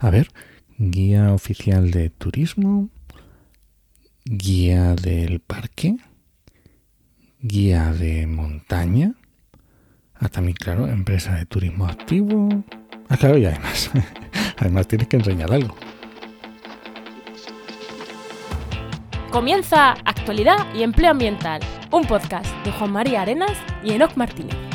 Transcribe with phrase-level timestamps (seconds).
[0.00, 0.28] A ver,
[0.78, 2.88] guía oficial de turismo,
[4.24, 5.96] guía del parque,
[7.42, 9.12] guía de montaña,
[10.14, 12.48] ah, también, claro, empresa de turismo activo.
[13.10, 13.90] Ah, claro, y además,
[14.56, 15.76] además tienes que enseñar algo.
[19.30, 21.60] Comienza Actualidad y Empleo Ambiental,
[21.92, 24.69] un podcast de Juan María Arenas y Enoc Martínez.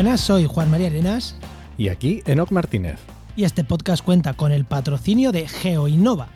[0.00, 1.36] Buenas, soy Juan María Arenas
[1.76, 2.98] Y aquí, Enoc Martínez,
[3.36, 6.28] y este podcast cuenta con el patrocinio de GeoInnova.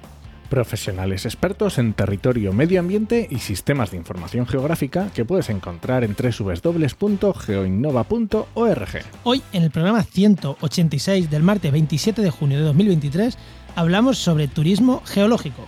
[0.50, 6.14] profesionales expertos en territorio, medio ambiente y sistemas de información geográfica que puedes encontrar en
[6.14, 9.02] www.geoinnova.org.
[9.22, 13.38] Hoy, en el programa 186 del martes 27 de junio de 2023,
[13.76, 15.64] hablamos sobre turismo geológico.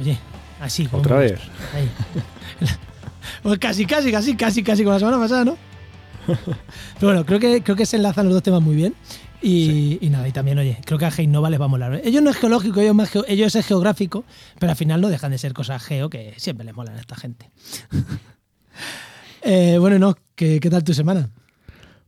[0.00, 0.18] Oye,
[0.60, 1.38] así como Otra vez.
[1.76, 1.88] Ahí.
[3.42, 5.68] Pues casi, casi, casi, casi, casi como la semana pasada, ¿no?
[6.36, 8.94] Pero bueno, creo que, creo que se enlazan los dos temas muy bien.
[9.40, 12.00] Y, y nada, y también, oye, creo que a Geinova les va a molar.
[12.04, 14.24] Ellos no es geológico, ellos, más geo- ellos es geográfico,
[14.58, 17.14] pero al final no dejan de ser cosas geo que siempre les molan a esta
[17.16, 17.50] gente.
[19.42, 21.30] Eh, bueno, no, ¿qué, ¿qué tal tu semana?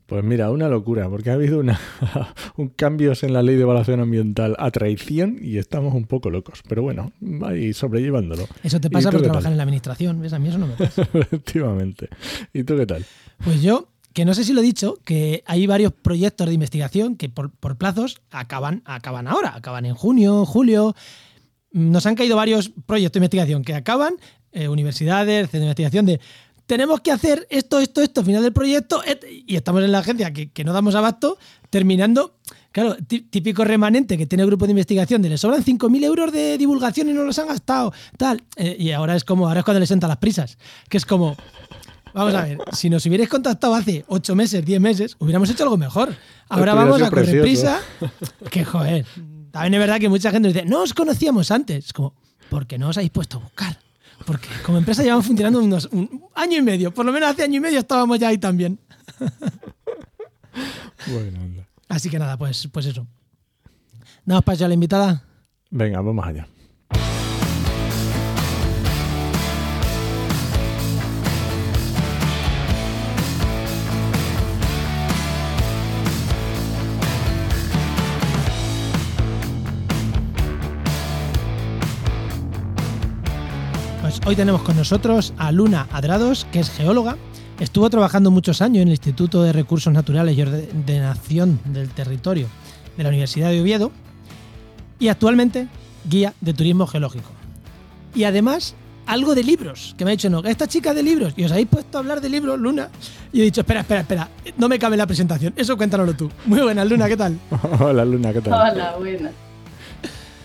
[0.06, 1.78] Pues mira, una locura, porque ha habido una,
[2.56, 6.62] un cambios en la ley de evaluación ambiental a traición y estamos un poco locos.
[6.68, 7.12] Pero bueno,
[7.46, 8.48] ahí sobrellevándolo.
[8.64, 10.32] Eso te ¿Y pasa por trabajar en la administración, ¿ves?
[10.32, 11.02] A mí eso no me pasa.
[11.14, 12.08] Efectivamente.
[12.52, 13.04] ¿Y tú qué tal?
[13.44, 17.16] Pues yo, que no sé si lo he dicho, que hay varios proyectos de investigación
[17.16, 20.94] que por, por plazos acaban, acaban ahora, acaban en junio, julio.
[21.72, 24.14] Nos han caído varios proyectos de investigación que acaban,
[24.52, 26.20] eh, universidades, centros de investigación de
[26.66, 29.02] tenemos que hacer esto, esto, esto, final del proyecto,
[29.44, 31.36] y estamos en la agencia que, que no damos abasto,
[31.68, 32.36] terminando,
[32.70, 36.30] claro, tí- típico remanente que tiene el grupo de investigación de le sobran 5.000 euros
[36.32, 38.44] de divulgación y no los han gastado, tal.
[38.54, 40.58] Eh, y ahora es como, ahora es cuando les sentan las prisas,
[40.88, 41.36] que es como,
[42.12, 45.76] Vamos a ver, si nos hubierais contactado hace 8 meses, 10 meses, hubiéramos hecho algo
[45.76, 46.14] mejor.
[46.48, 47.42] Ahora vamos a correr precioso.
[47.42, 47.80] prisa.
[48.50, 49.06] Que joder.
[49.50, 51.86] También es verdad que mucha gente dice, no os conocíamos antes.
[51.86, 52.14] Es como,
[52.48, 53.78] ¿por qué no os habéis puesto a buscar?
[54.24, 56.92] Porque como empresa llevamos funcionando unos un año y medio.
[56.92, 58.78] Por lo menos hace año y medio estábamos ya ahí también.
[61.06, 61.66] Bueno, anda.
[61.88, 63.06] Así que nada, pues, pues eso.
[64.24, 65.24] Nada más para a la invitada.
[65.70, 66.46] Venga, vamos allá.
[84.26, 87.16] Hoy tenemos con nosotros a Luna Adrados, que es geóloga.
[87.58, 92.46] Estuvo trabajando muchos años en el Instituto de Recursos Naturales y Ordenación del Territorio
[92.96, 93.90] de la Universidad de Oviedo
[94.98, 95.68] y actualmente
[96.08, 97.30] guía de turismo geológico.
[98.14, 98.74] Y además,
[99.06, 101.68] algo de libros, que me ha dicho, no, esta chica de libros, y os habéis
[101.68, 102.90] puesto a hablar de libros, Luna.
[103.32, 104.28] Y he dicho, espera, espera, espera,
[104.58, 106.30] no me cabe en la presentación, eso cuéntanoslo tú.
[106.44, 107.38] Muy buenas, Luna, ¿qué tal?
[107.80, 108.52] Hola, Luna, ¿qué tal?
[108.52, 109.32] Hola, buenas.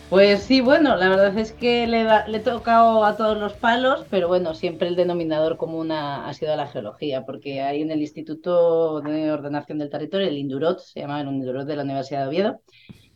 [0.07, 3.55] Pues sí, bueno, la verdad es que le, da- le he tocado a todos los
[3.55, 8.01] palos, pero bueno, siempre el denominador común ha, sido la geología, porque ahí en el
[8.01, 12.27] Instituto de Ordenación del Territorio, el INDUROT, se llama el INDUROT de la Universidad de
[12.27, 12.61] Oviedo,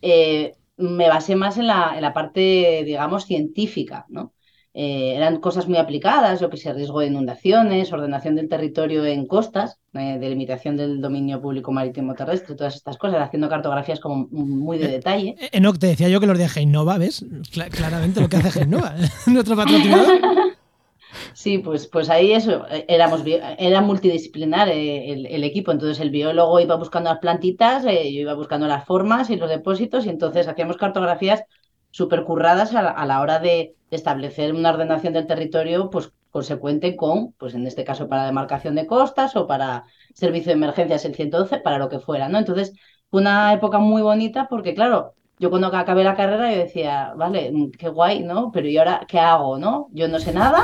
[0.02, 4.34] eh, me basé más en la, en la parte, digamos, científica, ¿no?
[4.72, 9.26] Eh, eran cosas muy aplicadas, yo que sé, riesgo de inundaciones, ordenación del territorio en
[9.26, 14.78] costas, eh, delimitación del dominio público marítimo terrestre, todas estas cosas, haciendo cartografías como muy
[14.78, 15.34] de detalle.
[15.40, 17.24] Eh, Enoch, te decía yo que los de Geinova, ¿ves?
[17.52, 18.94] Cla- claramente lo que hace Geinova,
[19.26, 20.20] nuestro patrocinador.
[21.34, 23.22] Sí, pues, pues ahí eso, éramos,
[23.58, 28.34] era multidisciplinar el, el equipo, entonces el biólogo iba buscando las plantitas, eh, yo iba
[28.34, 31.42] buscando las formas y los depósitos y entonces hacíamos cartografías
[31.90, 37.32] súper curradas a a la hora de establecer una ordenación del territorio pues consecuente con,
[37.32, 39.84] pues en este caso para demarcación de costas o para
[40.14, 42.38] servicio de emergencias el 112, para lo que fuera, ¿no?
[42.38, 42.72] Entonces
[43.10, 47.50] fue una época muy bonita porque claro, yo cuando acabé la carrera yo decía, vale,
[47.52, 48.50] mm, qué guay, ¿no?
[48.52, 49.88] Pero ¿y ahora qué hago, no?
[49.92, 50.62] Yo no sé nada,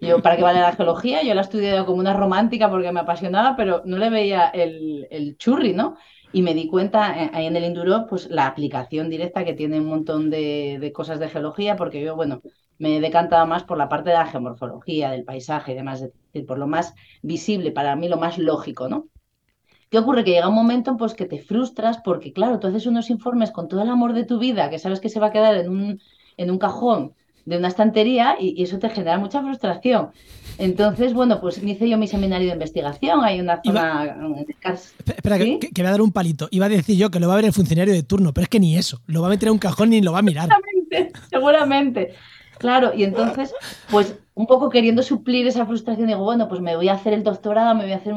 [0.00, 1.22] yo, ¿para qué vale la geología?
[1.22, 5.36] Yo la estudié como una romántica porque me apasionaba, pero no le veía el, el
[5.36, 5.96] churri, ¿no?
[6.32, 9.80] Y me di cuenta eh, ahí en el Enduro, pues la aplicación directa que tiene
[9.80, 12.40] un montón de, de cosas de geología, porque yo, bueno,
[12.78, 16.12] me he decantado más por la parte de la geomorfología, del paisaje y demás, es
[16.32, 19.08] decir, por lo más visible, para mí lo más lógico, ¿no?
[19.90, 20.24] ¿Qué ocurre?
[20.24, 23.68] Que llega un momento pues, que te frustras porque, claro, tú haces unos informes con
[23.68, 26.00] todo el amor de tu vida, que sabes que se va a quedar en un,
[26.36, 27.14] en un cajón
[27.50, 30.10] de una estantería y, y eso te genera mucha frustración.
[30.58, 34.16] Entonces, bueno, pues hice yo mi seminario de investigación, hay una zona...
[34.18, 34.34] mm,
[35.06, 35.58] Espera, que- ¿Sí?
[35.60, 36.48] que, que voy a dar un palito.
[36.50, 38.48] Iba a decir yo que lo va a ver el funcionario de turno, pero es
[38.48, 39.00] que ni eso.
[39.06, 40.48] Lo va a meter en un cajón ni lo va a mirar.
[40.48, 42.14] Seguramente, seguramente.
[42.58, 43.54] Claro, y entonces,
[43.90, 47.22] pues un poco queriendo suplir esa frustración, digo, bueno, pues me voy a hacer el
[47.22, 48.14] doctorado, me voy a hacer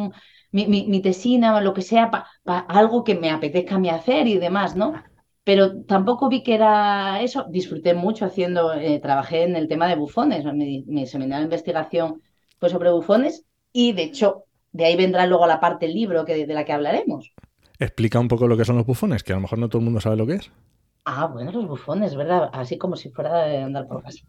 [0.51, 2.11] mi, mi, tesina, lo que sea,
[2.43, 4.93] para algo que me apetezca a mí hacer y demás, ¿no?
[5.43, 7.45] Pero tampoco vi que era eso.
[7.49, 10.45] Disfruté mucho haciendo, eh, trabajé en el tema de bufones.
[10.45, 12.21] Mi, mi seminario de investigación
[12.59, 16.45] fue sobre bufones y, de hecho, de ahí vendrá luego la parte del libro que,
[16.45, 17.33] de la que hablaremos.
[17.79, 19.85] Explica un poco lo que son los bufones, que a lo mejor no todo el
[19.85, 20.51] mundo sabe lo que es.
[21.05, 22.49] Ah, bueno, los bufones, ¿verdad?
[22.53, 24.23] Así como si fuera de andar por casa.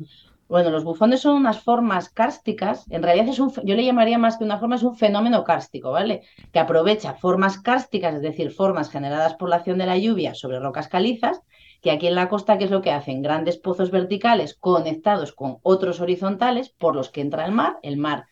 [0.49, 2.85] Bueno, los bufones son unas formas kársticas.
[2.91, 5.93] En realidad es un, yo le llamaría más que una forma, es un fenómeno kárstico,
[5.93, 6.23] ¿vale?
[6.53, 10.59] Que aprovecha formas kársticas, es decir, formas generadas por la acción de la lluvia sobre
[10.59, 11.41] rocas calizas,
[11.81, 13.23] que aquí en la costa, ¿qué es lo que hacen?
[13.23, 17.79] Grandes pozos verticales conectados con otros horizontales por los que entra el mar.
[17.83, 18.27] El mar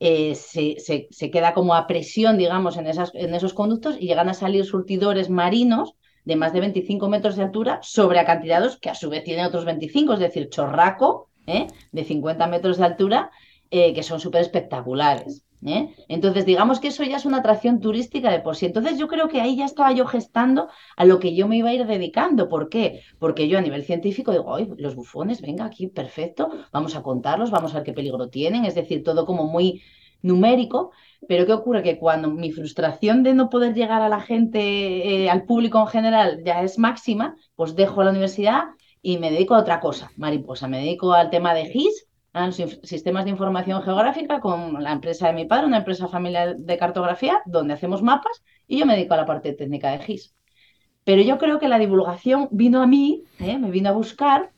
[0.00, 4.28] eh, se, se, queda como a presión, digamos, en, esas, en esos conductos y llegan
[4.28, 5.94] a salir surtidores marinos
[6.24, 9.64] de más de 25 metros de altura sobre acantilados que a su vez tienen otros
[9.64, 11.66] 25, es decir, chorraco ¿eh?
[11.92, 13.30] de 50 metros de altura
[13.70, 15.44] eh, que son súper espectaculares.
[15.64, 15.94] ¿eh?
[16.08, 18.66] Entonces, digamos que eso ya es una atracción turística de por sí.
[18.66, 21.70] Entonces, yo creo que ahí ya estaba yo gestando a lo que yo me iba
[21.70, 22.48] a ir dedicando.
[22.48, 23.02] ¿Por qué?
[23.18, 27.50] Porque yo a nivel científico digo, Ay, los bufones, venga aquí, perfecto, vamos a contarlos,
[27.50, 29.82] vamos a ver qué peligro tienen, es decir, todo como muy
[30.22, 30.92] numérico,
[31.28, 31.82] pero ¿qué ocurre?
[31.82, 35.86] Que cuando mi frustración de no poder llegar a la gente, eh, al público en
[35.86, 38.64] general, ya es máxima, pues dejo la universidad
[39.02, 40.68] y me dedico a otra cosa, mariposa.
[40.68, 45.26] Me dedico al tema de GIS, a los sistemas de información geográfica, con la empresa
[45.28, 49.14] de mi padre, una empresa familiar de cartografía, donde hacemos mapas, y yo me dedico
[49.14, 50.34] a la parte técnica de GIS.
[51.04, 53.58] Pero yo creo que la divulgación vino a mí, ¿eh?
[53.58, 54.52] me vino a buscar,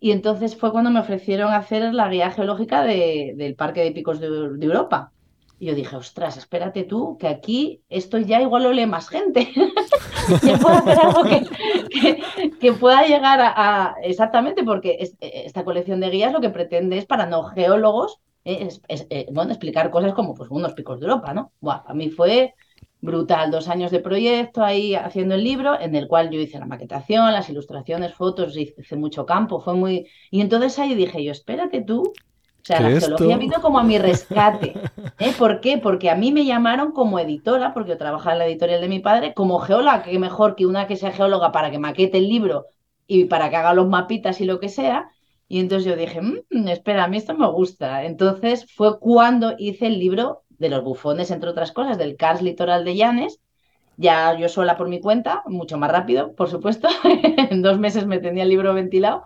[0.00, 4.26] y entonces fue cuando me ofrecieron hacer la guía geológica del Parque de Picos de,
[4.26, 5.12] Europa.
[5.58, 9.52] Y yo dije, ostras, espérate tú, que aquí esto ya igual lo lee más gente.
[12.60, 17.26] que pueda llegar a, Exactamente, porque esta colección de guías lo que pretende es para
[17.26, 21.52] no geólogos, eh, es, eh, bueno, explicar cosas como pues unos picos de Europa, ¿no?
[21.60, 22.54] Buah, a mí fue
[23.00, 26.66] brutal, dos años de proyecto ahí haciendo el libro, en el cual yo hice la
[26.66, 30.06] maquetación, las ilustraciones, fotos, hice mucho campo, fue muy...
[30.30, 32.12] Y entonces ahí dije yo, espérate tú,
[32.68, 34.74] sea, la geología vino como a mi rescate.
[35.18, 35.32] ¿eh?
[35.38, 35.78] ¿Por qué?
[35.78, 39.00] Porque a mí me llamaron como editora, porque yo trabajaba en la editorial de mi
[39.00, 42.66] padre, como geóloga, que mejor que una que sea geóloga para que maquete el libro
[43.06, 45.10] y para que haga los mapitas y lo que sea.
[45.48, 48.04] Y entonces yo dije, mm, espera, a mí esto me gusta.
[48.04, 52.84] Entonces fue cuando hice el libro de los bufones, entre otras cosas, del CARS Litoral
[52.84, 53.40] de Llanes,
[53.96, 56.88] ya yo sola por mi cuenta, mucho más rápido, por supuesto,
[57.50, 59.24] en dos meses me tenía el libro ventilado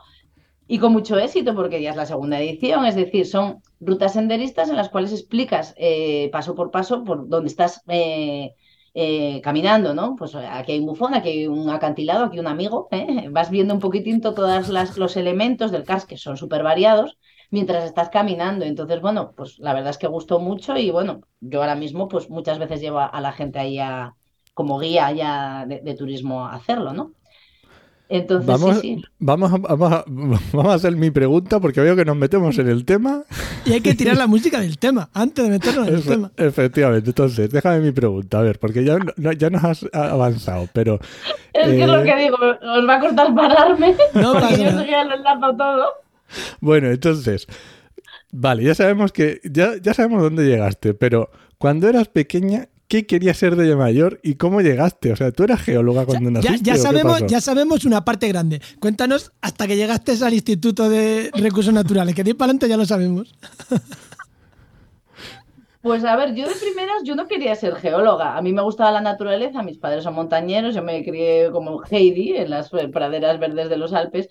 [0.73, 4.71] y con mucho éxito porque ya es la segunda edición, es decir, son rutas senderistas
[4.71, 8.55] en las cuales explicas eh, paso por paso por dónde estás eh,
[8.95, 10.17] eh, caminando, ¿no?
[10.17, 12.89] Pues aquí hay un bufón, aquí hay un acantilado, aquí un amigo,
[13.33, 17.19] vas viendo un poquitín todos los elementos del CARS que son súper variados
[17.51, 18.65] mientras estás caminando.
[18.65, 22.31] Entonces, bueno, pues la verdad es que gustó mucho y bueno, yo ahora mismo pues
[22.31, 23.79] muchas veces llevo a la gente ahí
[24.55, 27.13] como guía ya de, turismo a hacerlo, ¿no?
[28.13, 29.05] Entonces, vamos, sí, sí.
[29.21, 33.25] Vamos, a, vamos, a, hacer mi pregunta porque veo que nos metemos en el tema.
[33.65, 36.31] Y hay que tirar la música del tema antes de meternos en el tema.
[36.37, 41.01] Efectivamente, entonces, déjame mi pregunta, a ver, porque ya, ya nos has avanzado, pero...
[41.55, 44.85] Es que es lo eh, que digo, os va a costar pararme no porque yo
[44.85, 45.87] ya lo enlazo todo.
[46.61, 47.47] Bueno, entonces,
[48.31, 53.39] vale, ya sabemos que, ya, ya sabemos dónde llegaste, pero cuando eras pequeña, ¿qué querías
[53.39, 55.13] ser de mayor y cómo llegaste?
[55.13, 56.63] O sea, tú eras geóloga cuando naciste.
[56.63, 58.61] Ya, sabemos, ya sabemos una parte grande.
[58.81, 62.85] Cuéntanos hasta que llegaste al Instituto de Recursos Naturales, que de para adelante ya lo
[62.85, 63.35] sabemos.
[65.81, 68.37] Pues a ver, yo de primeras yo no quería ser geóloga.
[68.37, 72.37] A mí me gustaba la naturaleza, mis padres son montañeros, yo me crié como Heidi
[72.37, 74.29] en las praderas verdes de los Alpes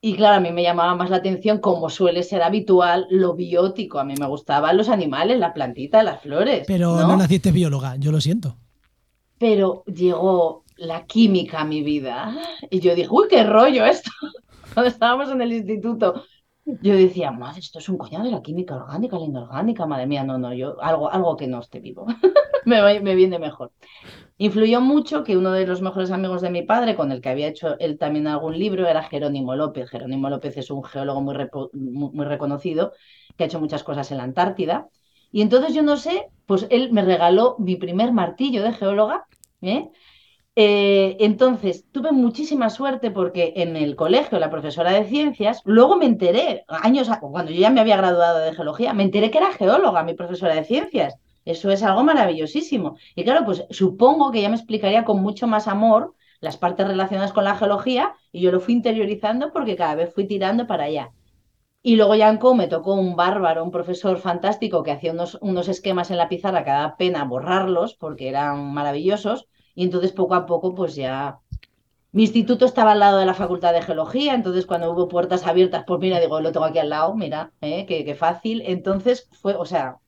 [0.00, 3.98] y claro, a mí me llamaba más la atención, como suele ser habitual, lo biótico.
[3.98, 6.64] A mí me gustaban los animales, la plantita, las flores.
[6.68, 8.56] Pero no, naciste bióloga, yo lo siento.
[9.38, 12.36] Pero llegó la química a mi vida
[12.70, 14.10] y yo dije, uy, qué rollo esto.
[14.74, 16.22] Cuando estábamos en el instituto,
[16.64, 20.22] yo decía, madre, esto es un coñado de la química orgánica, la inorgánica, madre mía,
[20.22, 22.06] no, no, yo algo, algo que no esté vivo.
[22.64, 23.72] me, me viene mejor.
[24.40, 27.48] Influyó mucho que uno de los mejores amigos de mi padre, con el que había
[27.48, 29.90] hecho él también algún libro, era Jerónimo López.
[29.90, 31.34] Jerónimo López es un geólogo muy,
[31.72, 32.92] muy, reconocido
[33.36, 34.88] que ha hecho muchas cosas en la Antártida.
[35.32, 39.26] Y entonces yo no sé, pues él me regaló mi primer martillo de geóloga.
[39.60, 39.90] ¿eh?
[40.54, 46.06] Eh, entonces tuve muchísima suerte porque en el colegio, la profesora de ciencias, luego me
[46.06, 50.04] enteré, años, cuando yo ya me había graduado de geología, me enteré que era geóloga
[50.04, 51.16] mi profesora de ciencias.
[51.48, 52.98] Eso es algo maravillosísimo.
[53.14, 57.32] Y claro, pues supongo que ya me explicaría con mucho más amor las partes relacionadas
[57.32, 61.10] con la geología y yo lo fui interiorizando porque cada vez fui tirando para allá.
[61.82, 65.38] Y luego ya en Co me tocó un bárbaro, un profesor fantástico que hacía unos,
[65.40, 69.48] unos esquemas en la pizarra que da pena borrarlos porque eran maravillosos.
[69.74, 71.38] Y entonces poco a poco pues ya...
[72.12, 75.84] Mi instituto estaba al lado de la Facultad de Geología, entonces cuando hubo puertas abiertas,
[75.86, 77.86] pues mira, digo, lo tengo aquí al lado, mira, ¿eh?
[77.86, 78.62] qué, qué fácil.
[78.66, 79.98] Entonces fue, o sea,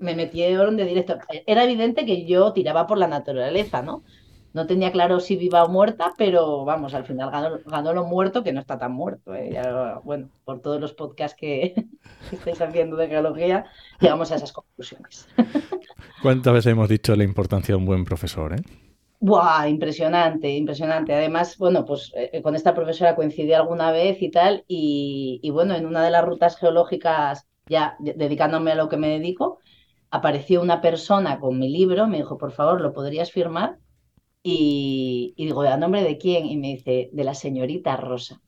[0.00, 1.18] me metieron de directo.
[1.46, 4.02] Era evidente que yo tiraba por la naturaleza, ¿no?
[4.54, 7.30] No tenía claro si viva o muerta, pero vamos, al final
[7.66, 9.34] ganó, lo muerto, que no está tan muerto.
[9.34, 9.60] ¿eh?
[10.04, 11.74] bueno, por todos los podcasts que,
[12.32, 13.66] estáis haciendo de geología,
[14.00, 15.28] llegamos a esas conclusiones.
[16.22, 18.54] ¿Cuántas veces hemos dicho la importancia de un buen profesor?
[18.54, 18.62] Eh?
[19.20, 21.14] Buah, impresionante, impresionante.
[21.14, 25.74] Además, bueno, pues eh, con esta profesora coincidí alguna vez y tal, y, y, bueno,
[25.74, 29.58] en una de las rutas geológicas, ya dedicándome a lo que me dedico,
[30.10, 33.78] apareció una persona con mi libro, me dijo, por favor, ¿lo podrías firmar?
[34.42, 36.46] Y, digo, ¿a nombre de quién?
[36.46, 38.40] Y me dice, de la señorita Rosa.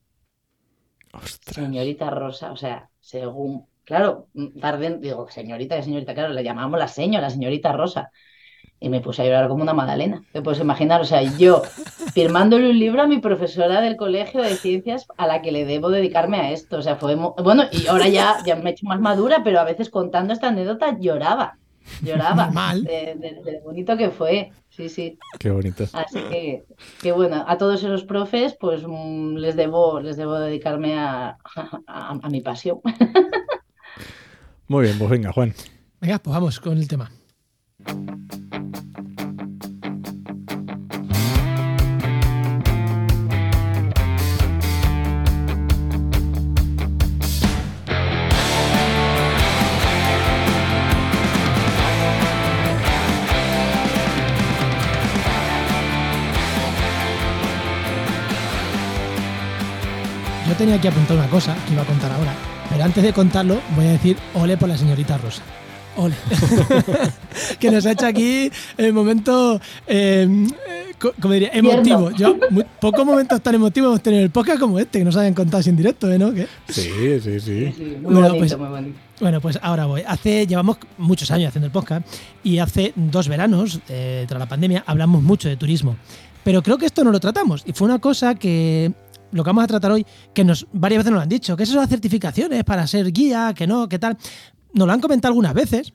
[1.46, 4.28] Señorita Rosa, o sea, según, claro,
[4.60, 8.10] tarde, digo, señorita, señorita, claro, le llamamos la señora, la señorita Rosa.
[8.80, 10.22] Y me puse a llorar como una magdalena.
[10.32, 11.62] Te puedes imaginar, o sea, yo
[12.14, 15.90] firmándole un libro a mi profesora del colegio de ciencias a la que le debo
[15.90, 16.78] dedicarme a esto.
[16.78, 19.64] O sea, fue, bueno, y ahora ya, ya me he hecho más madura, pero a
[19.64, 21.58] veces contando esta anécdota lloraba.
[22.02, 22.50] Lloraba.
[22.52, 22.82] Mal.
[22.84, 24.50] De, lo bonito que fue.
[24.70, 25.18] Sí, sí.
[25.38, 25.84] Qué bonito.
[25.92, 26.64] Así que,
[27.02, 31.36] que bueno, a todos esos profes, pues mm, les debo, les debo dedicarme a,
[31.86, 32.80] a mi pasión.
[34.68, 35.52] Muy bien, pues venga, Juan.
[36.00, 37.10] Venga, pues vamos con el tema.
[60.60, 62.34] Tenía que apuntar una cosa que iba a contar ahora,
[62.68, 65.40] pero antes de contarlo voy a decir ole por la señorita Rosa.
[65.96, 66.14] Ole.
[67.58, 72.10] que nos ha hecho aquí el momento, em, eh, como diría, emotivo.
[72.10, 72.36] Yo,
[72.78, 75.62] pocos momentos tan emotivos hemos tenido en el podcast como este, que nos hayan contado
[75.66, 76.18] en directo, ¿eh?
[76.18, 76.30] ¿no?
[76.68, 76.90] Sí,
[77.22, 77.74] sí, sí.
[78.02, 78.98] muy bueno, bonito, pues, muy bonito.
[79.18, 80.02] Bueno, pues ahora voy.
[80.06, 82.06] Hace, llevamos muchos años haciendo el podcast
[82.44, 85.96] y hace dos veranos, eh, tras la pandemia, hablamos mucho de turismo.
[86.44, 87.62] Pero creo que esto no lo tratamos.
[87.64, 88.92] Y fue una cosa que
[89.32, 91.62] lo que vamos a tratar hoy, que nos varias veces nos lo han dicho, que
[91.62, 94.16] esas son las certificaciones para ser guía, que no, que tal.
[94.72, 95.92] Nos lo han comentado algunas veces.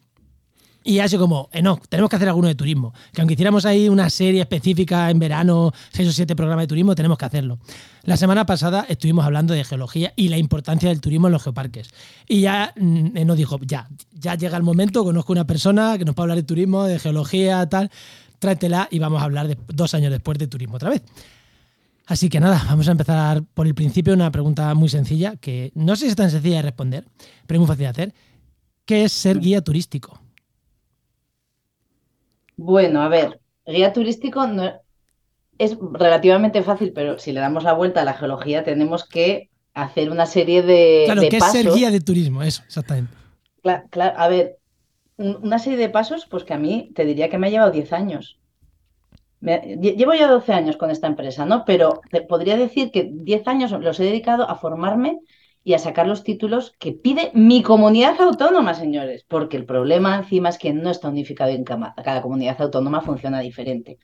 [0.87, 2.93] Y así como, eh, no, tenemos que hacer alguno de turismo.
[3.11, 6.93] Que aunque hiciéramos ahí una serie específica en verano, seis o siete programas de turismo,
[6.93, 7.57] tenemos que hacerlo.
[8.03, 11.89] La semana pasada estuvimos hablando de geología y la importancia del turismo en los geoparques.
[12.27, 16.13] Y ya eh, nos dijo, ya, ya llega el momento, conozco una persona que nos
[16.13, 17.89] puede hablar de turismo, de geología, tal,
[18.37, 21.01] tráetela y vamos a hablar de, dos años después de turismo otra vez.
[22.07, 25.95] Así que nada, vamos a empezar por el principio, una pregunta muy sencilla, que no
[25.95, 27.05] sé si es tan sencilla de responder,
[27.47, 28.13] pero es muy fácil de hacer.
[28.85, 30.19] ¿Qué es ser guía turístico?
[32.57, 34.71] Bueno, a ver, guía turístico no,
[35.57, 40.11] es relativamente fácil, pero si le damos la vuelta a la geología tenemos que hacer
[40.11, 42.43] una serie de, claro, ¿qué es ser guía de turismo?
[42.43, 43.11] Eso, exactamente.
[43.63, 44.57] Claro, claro, a ver,
[45.17, 47.91] una serie de pasos, pues que a mí te diría que me ha llevado 10
[47.93, 48.37] años
[49.45, 51.63] llevo ya 12 años con esta empresa, ¿no?
[51.65, 55.19] Pero podría decir que 10 años los he dedicado a formarme
[55.63, 60.49] y a sacar los títulos que pide mi comunidad autónoma, señores, porque el problema encima
[60.49, 63.97] es que no está unificado en cada, cada comunidad autónoma, funciona diferente.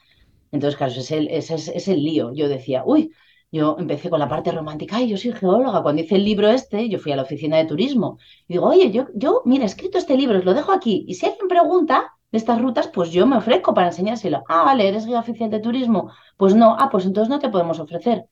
[0.51, 2.33] Entonces, claro, es, el, ese es, el lío.
[2.33, 3.11] Yo decía, uy,
[3.51, 5.83] yo empecé con la parte romántica, ay, yo soy geóloga.
[5.83, 8.17] Cuando hice el libro este, yo fui a la oficina de turismo
[8.47, 11.05] y digo, oye, yo, yo, mira, he escrito este libro, os lo dejo aquí.
[11.07, 14.43] Y si alguien pregunta, de estas rutas, pues yo me ofrezco para enseñárselo.
[14.47, 16.11] Ah, vale, eres guía oficial de turismo.
[16.37, 18.25] Pues no, ah, pues entonces no te podemos ofrecer.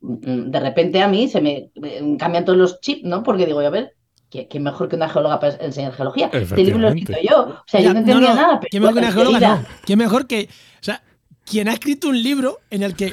[0.00, 1.70] Mm, de repente a mí se me
[2.18, 3.22] cambian todos los chips, ¿no?
[3.22, 3.94] Porque digo, a ver,
[4.30, 6.30] ¿qué, mejor que una geóloga para enseñar geología?
[6.32, 7.48] Este libro lo he escrito yo.
[7.48, 8.60] O sea, yo no entendía nada.
[8.70, 9.40] ¿Qué mejor que una geóloga?
[9.40, 9.64] No.
[9.84, 10.48] ¿Qué mejor que.?
[10.80, 11.02] O sea,
[11.48, 13.12] quien ha escrito un libro en el que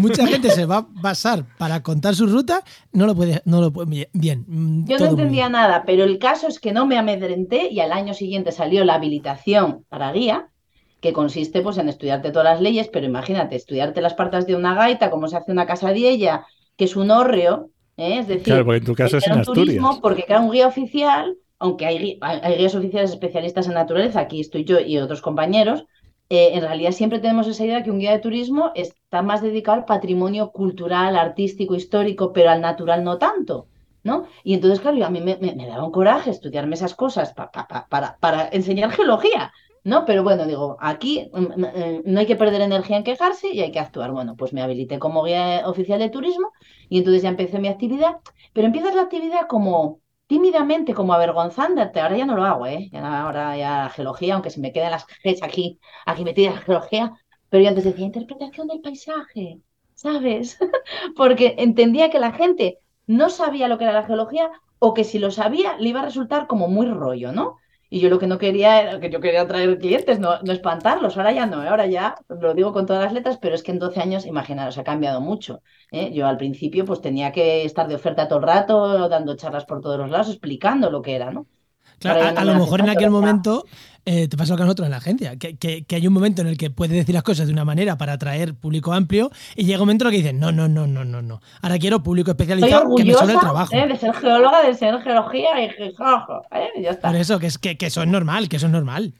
[0.00, 2.62] mucha gente se va a basar para contar su ruta,
[2.92, 4.44] no lo puede, no lo puede, bien.
[4.46, 7.92] Mm, Yo no entendía nada, pero el caso es que no me amedrenté y al
[7.92, 10.50] año siguiente salió la habilitación para guía,
[11.00, 14.74] que consiste pues en estudiarte todas las leyes, pero imagínate, estudiarte las partes de una
[14.74, 18.18] gaita, cómo se hace una casa de ella, que es un hórreo, ¿eh?
[18.18, 21.36] es decir, claro, porque en tu caso es en Turismo, porque era un guía oficial,
[21.58, 25.84] aunque hay, hay guías oficiales especialistas en naturaleza, aquí estoy yo y otros compañeros,
[26.28, 29.78] eh, en realidad siempre tenemos esa idea que un guía de turismo está más dedicado
[29.78, 33.68] al patrimonio cultural, artístico, histórico, pero al natural no tanto.
[34.02, 34.26] ¿no?
[34.44, 38.92] Y entonces, claro, a mí me, daba un coraje estudiarme esas cosas para, para enseñar
[38.92, 39.52] geología.
[39.86, 40.04] ¿no?
[40.04, 43.60] Pero bueno, digo, aquí mm, mm, eh, no hay que perder energía en quejarse y
[43.60, 44.10] hay que actuar.
[44.10, 46.52] Bueno, pues me habilité como guía oficial de turismo
[46.88, 48.16] y entonces ya empecé mi actividad,
[48.52, 52.00] pero empiezas la actividad como tímidamente, como avergonzándote.
[52.00, 52.90] Ahora ya no lo hago, ¿eh?
[52.94, 57.12] ahora ya la geología, aunque se me quedan las Gs aquí, aquí metida la geología,
[57.48, 59.60] pero yo antes decía interpretación del paisaje,
[59.94, 60.58] ¿sabes?
[61.16, 65.18] Porque entendía que la gente no sabía lo que era la geología o que si
[65.18, 67.56] lo sabía le iba a resultar como muy rollo, ¿no?
[67.88, 71.16] Y yo lo que no quería era que yo quería atraer clientes, no, no espantarlos.
[71.16, 71.68] Ahora ya no, ¿eh?
[71.68, 74.78] ahora ya lo digo con todas las letras, pero es que en 12 años, imaginaros,
[74.78, 75.62] ha cambiado mucho.
[75.90, 76.12] ¿eh?
[76.12, 79.80] Yo al principio pues tenía que estar de oferta todo el rato, dando charlas por
[79.80, 81.46] todos los lados, explicando lo que era, ¿no?
[81.98, 83.64] Claro, a, lo mejor en aquel momento
[84.04, 86.42] eh, te pasa lo que a nosotros en la agencia, que, que, hay un momento
[86.42, 89.64] en el que puedes decir las cosas de una manera para atraer público amplio y
[89.64, 91.40] llega un momento en el que dices, no, no, no, no, no, no.
[91.60, 93.74] Ahora quiero público especializado que me suele el trabajo.
[93.74, 95.94] Eh, de ser geóloga, de ser geología y eh,
[96.82, 97.08] ya está.
[97.08, 99.14] Por eso, que, es, que, que eso es normal, que eso es normal.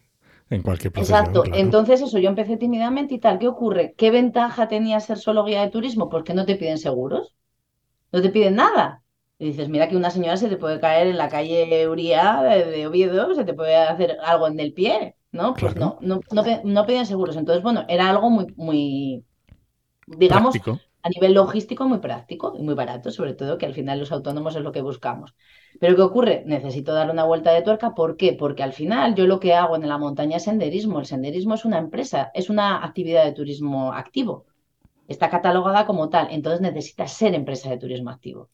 [0.51, 0.93] En cualquier.
[0.97, 1.43] Exacto.
[1.53, 3.39] Entonces, eso, yo empecé tímidamente y tal.
[3.39, 3.95] ¿Qué ocurre?
[3.97, 6.09] ¿Qué ventaja tenía ser solo guía de turismo?
[6.09, 7.35] Pues que no te piden seguros.
[8.13, 9.03] No te piden nada.
[9.39, 12.87] Y dices, mira que una señora se te puede caer en la calle Uría de,
[12.87, 15.53] Oviedo, se te puede hacer algo en el pie, ¿no?
[15.55, 17.37] Pues no, no, no, pedían seguros.
[17.37, 19.25] Entonces, bueno, era algo muy, muy
[20.07, 20.55] digamos,
[21.07, 24.57] a nivel logístico muy práctico y muy barato, sobre todo que al final los autónomos
[24.57, 25.37] es lo que buscamos.
[25.79, 26.43] Pero ¿qué ocurre?
[26.47, 27.95] Necesito darle una vuelta de tuerca.
[27.95, 28.33] ¿Por qué?
[28.33, 30.99] Porque al final yo lo que hago en la montaña es senderismo.
[30.99, 34.47] El senderismo es una empresa, es una actividad de turismo activo.
[35.07, 38.49] Está catalogada como tal, entonces necesita ser empresa de turismo activo.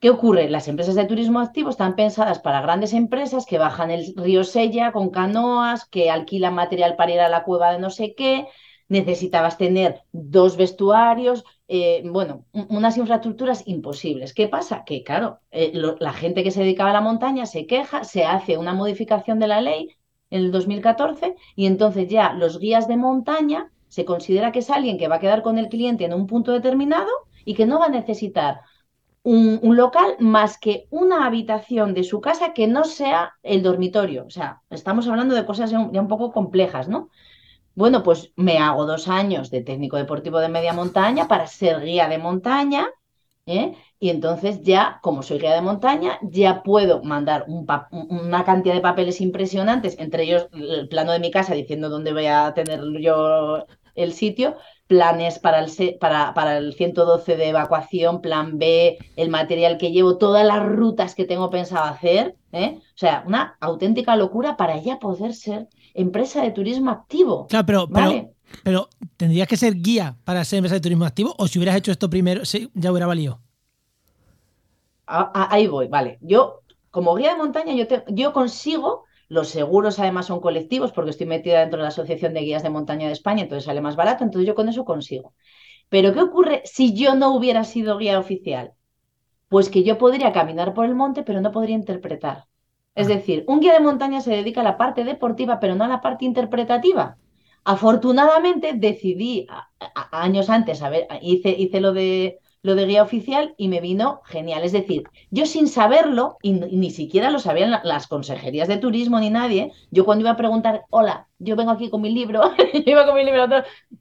[0.00, 0.48] ¿Qué ocurre?
[0.48, 4.92] Las empresas de turismo activo están pensadas para grandes empresas que bajan el río Sella
[4.92, 8.46] con canoas, que alquilan material para ir a la cueva de no sé qué,
[8.88, 14.34] necesitabas tener dos vestuarios, eh, bueno, unas infraestructuras imposibles.
[14.34, 14.84] ¿Qué pasa?
[14.84, 18.56] Que claro, eh, la gente que se dedicaba a la montaña se queja, se hace
[18.56, 19.96] una modificación de la ley
[20.30, 24.96] en el 2014 y entonces ya los guías de montaña se considera que es alguien
[24.96, 27.10] que va a quedar con el cliente en un punto determinado
[27.44, 28.60] y que no va a necesitar
[29.22, 34.24] un, local más que una habitación de su casa que no sea el dormitorio.
[34.26, 37.10] O sea, estamos hablando de cosas ya un, poco complejas, ¿no?
[37.74, 42.08] Bueno, pues me hago dos años de técnico deportivo de media montaña para ser guía
[42.08, 42.88] de montaña,
[43.46, 43.74] ¿eh?
[44.00, 49.20] y entonces ya, como soy guía de montaña, ya puedo mandar una cantidad de papeles
[49.20, 54.12] impresionantes, entre ellos el plano de mi casa diciendo dónde voy a tener yo el
[54.12, 54.56] sitio,
[54.88, 60.16] planes para el, para, para el 112 de evacuación, plan B, el material que llevo,
[60.16, 62.34] todas las rutas que tengo pensado hacer.
[62.52, 62.78] ¿eh?
[62.78, 67.46] O sea, una auténtica locura para ya poder ser empresa de turismo activo.
[67.48, 68.30] Claro, pero, pero,
[68.64, 71.34] pero ¿tendrías que ser guía para ser empresa de turismo activo?
[71.38, 73.40] ¿O si hubieras hecho esto primero, sí, ya hubiera valido?
[75.06, 76.18] ahí voy, vale.
[76.20, 81.26] Yo, como guía de montaña, yo, yo consigo los seguros además son colectivos porque estoy
[81.26, 84.24] metida dentro de la Asociación de Guías de Montaña de España, entonces sale más barato,
[84.24, 85.34] entonces yo con eso consigo.
[85.88, 88.72] Pero ¿qué ocurre si yo no hubiera sido guía oficial?
[89.48, 92.44] Pues que yo podría caminar por el monte, pero no podría interpretar.
[92.94, 93.14] Es ah.
[93.14, 96.00] decir, un guía de montaña se dedica a la parte deportiva, pero no a la
[96.00, 97.16] parte interpretativa.
[97.64, 99.46] Afortunadamente decidí
[100.10, 102.38] años antes, a ver, hice, hice lo de
[102.68, 104.62] lo de guía oficial y me vino genial.
[104.62, 109.30] Es decir, yo sin saberlo, y, ni siquiera lo sabían las consejerías de turismo ni
[109.30, 112.42] nadie, yo cuando iba a preguntar, hola, yo vengo aquí con mi libro,
[112.74, 113.46] yo iba con mi libro,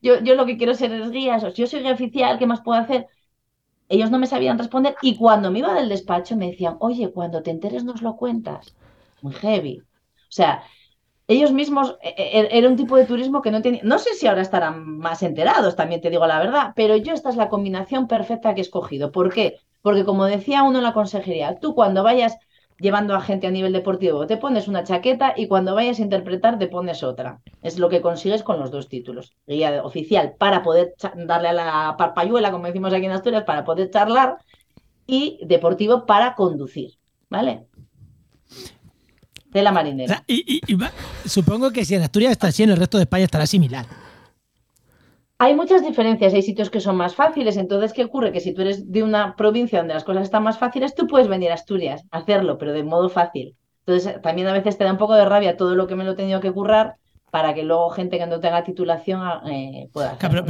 [0.01, 2.77] yo, yo lo que quiero ser es guía, yo soy guía oficial, ¿qué más puedo
[2.77, 3.07] hacer?
[3.87, 7.41] Ellos no me sabían responder y cuando me iba del despacho me decían, oye, cuando
[7.41, 8.75] te enteres nos lo cuentas.
[9.21, 9.79] Muy heavy.
[9.79, 10.63] O sea,
[11.27, 14.27] ellos mismos, e, e, era un tipo de turismo que no tenía, no sé si
[14.27, 18.07] ahora estarán más enterados, también te digo la verdad, pero yo esta es la combinación
[18.07, 19.11] perfecta que he escogido.
[19.11, 19.57] ¿Por qué?
[19.81, 22.37] Porque como decía uno en la consejería, tú cuando vayas
[22.79, 26.59] llevando a gente a nivel deportivo te pones una chaqueta y cuando vayas a interpretar
[26.59, 27.41] te pones otra.
[27.61, 29.33] Es lo que consigues con los dos títulos.
[29.47, 33.89] Guía oficial para poder darle a la parpayuela, como decimos aquí en Asturias, para poder
[33.89, 34.37] charlar
[35.05, 36.91] y deportivo para conducir.
[37.29, 37.67] ¿Vale?
[39.57, 40.23] De la marinera.
[40.27, 40.61] y,
[41.25, 43.85] supongo que si en Asturias está así, en el resto de España estará similar.
[45.39, 48.31] Hay muchas diferencias, hay sitios que son más fáciles, entonces ¿qué ocurre?
[48.31, 51.27] Que si tú eres de una provincia donde las cosas están más fáciles, tú puedes
[51.27, 53.55] venir a Asturias a hacerlo, pero de modo fácil.
[53.85, 56.11] Entonces también a veces te da un poco de rabia todo lo que me lo
[56.11, 56.95] he tenido que currar
[57.29, 60.43] para que luego gente que no tenga titulación eh, pueda hacerlo.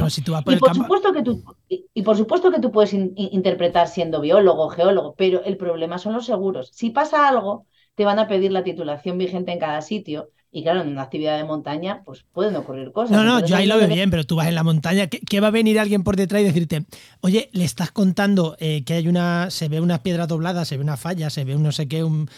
[0.46, 5.14] y, por supuesto que tú, y, por supuesto que tú puedes interpretar siendo biólogo, geólogo,
[5.18, 6.70] pero el problema son los seguros.
[6.72, 7.66] Si pasa algo,
[7.98, 10.30] te van a pedir la titulación vigente en cada sitio.
[10.52, 13.10] Y claro, en una actividad de montaña, pues pueden ocurrir cosas.
[13.10, 15.48] No, no, yo ahí lo veo bien, pero tú vas en la montaña, ¿qué, va
[15.48, 16.84] a venir alguien por detrás y decirte,
[17.22, 20.84] oye, le estás contando eh, que hay una, se ve una piedra doblada, se ve
[20.84, 22.30] una falla, se ve un no sé qué, un...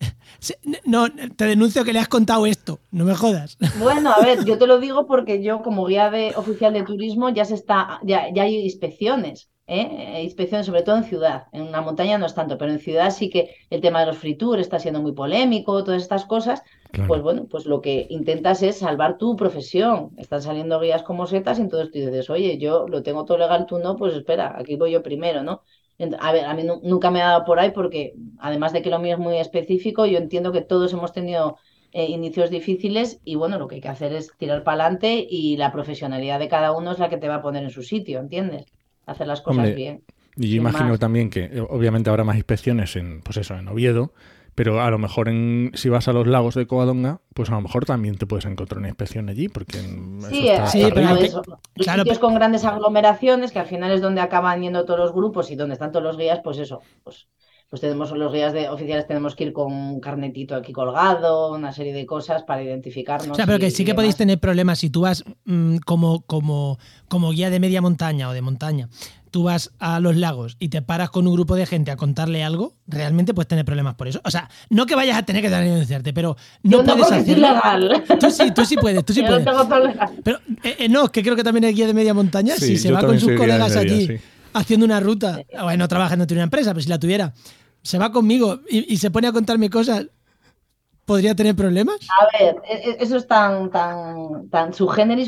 [0.84, 3.58] No, te denuncio que le has contado esto, no me jodas.
[3.78, 7.28] Bueno, a ver, yo te lo digo porque yo como guía de, oficial de turismo
[7.30, 9.50] ya se está, ya, ya hay inspecciones.
[9.70, 10.22] ¿Eh?
[10.24, 13.30] inspecciones sobre todo en ciudad, en una montaña no es tanto, pero en ciudad sí
[13.30, 16.62] que el tema de los free tours está siendo muy polémico, todas estas cosas,
[17.06, 21.58] pues bueno, pues lo que intentas es salvar tu profesión, están saliendo guías como setas
[21.58, 24.74] y entonces tú dices, oye, yo lo tengo todo legal, tú no, pues espera, aquí
[24.74, 25.62] voy yo primero, ¿no?
[26.18, 28.98] A ver, a mí nunca me ha dado por ahí porque además de que lo
[28.98, 31.58] mío es muy específico, yo entiendo que todos hemos tenido
[31.92, 35.56] eh, inicios difíciles y bueno, lo que hay que hacer es tirar para adelante y
[35.58, 38.18] la profesionalidad de cada uno es la que te va a poner en su sitio,
[38.18, 38.66] ¿entiendes?
[39.10, 40.04] Hacer las cosas bien.
[40.36, 44.12] Y yo imagino también que eh, obviamente habrá más inspecciones en, pues eso, en Oviedo,
[44.54, 47.60] pero a lo mejor en, si vas a los lagos de Covadonga, pues a lo
[47.60, 49.78] mejor también te puedes encontrar una inspección allí, porque
[50.28, 51.42] sí, está, sí pero
[51.74, 55.50] claro, sitios con grandes aglomeraciones, que al final es donde acaban yendo todos los grupos
[55.50, 57.26] y donde están todos los guías, pues eso, pues,
[57.70, 61.72] pues tenemos los guías de oficiales, tenemos que ir con un carnetito aquí colgado, una
[61.72, 63.30] serie de cosas para identificarnos.
[63.30, 66.78] O sea, pero que sí que podéis tener problemas si tú vas mm, como, como,
[67.06, 68.88] como guía de media montaña o de montaña
[69.30, 72.42] tú vas a los lagos y te paras con un grupo de gente a contarle
[72.42, 74.20] algo, realmente puedes tener problemas por eso.
[74.24, 77.48] O sea, no que vayas a tener que denunciarte, pero no puedes hacerlo.
[78.18, 79.46] Tú sí, tú sí puedes, tú sí puedes.
[80.24, 82.90] pero eh, eh, no, que creo que también el guía de media montaña, si se
[82.90, 84.20] va con sus colegas allí
[84.52, 87.32] haciendo una ruta, bueno, trabaja no tiene una empresa, pero si la tuviera,
[87.82, 90.06] se va conmigo y se pone a contarme cosas
[91.10, 91.96] podría tener problemas?
[92.20, 94.70] A ver, e, e, eso es tan, tan, tan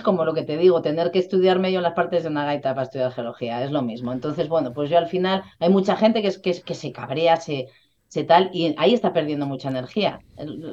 [0.04, 2.84] como lo que te digo, tener que estudiar medio las partes de una gaita para
[2.84, 4.12] estudiar geología, es lo mismo.
[4.12, 7.36] Entonces, bueno, pues yo al final hay mucha gente que, es, que, que se cabrea,
[7.36, 7.66] se,
[8.06, 10.20] se tal, y ahí está perdiendo mucha energía.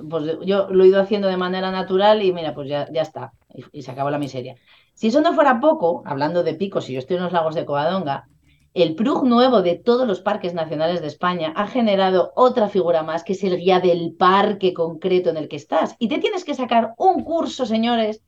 [0.08, 3.34] Pues yo lo he ido haciendo de manera natural y mira, pues ya, ya está,
[3.52, 4.58] y, y se acabó la miseria.
[4.94, 7.66] Si eso no fuera poco, hablando de picos, si yo estoy en los lagos de
[7.66, 8.28] Covadonga,
[8.74, 13.24] el PRUG nuevo de todos los parques nacionales de España ha generado otra figura más,
[13.24, 15.96] que es el guía del parque concreto en el que estás.
[16.00, 18.24] Y te tienes que sacar un curso, señores,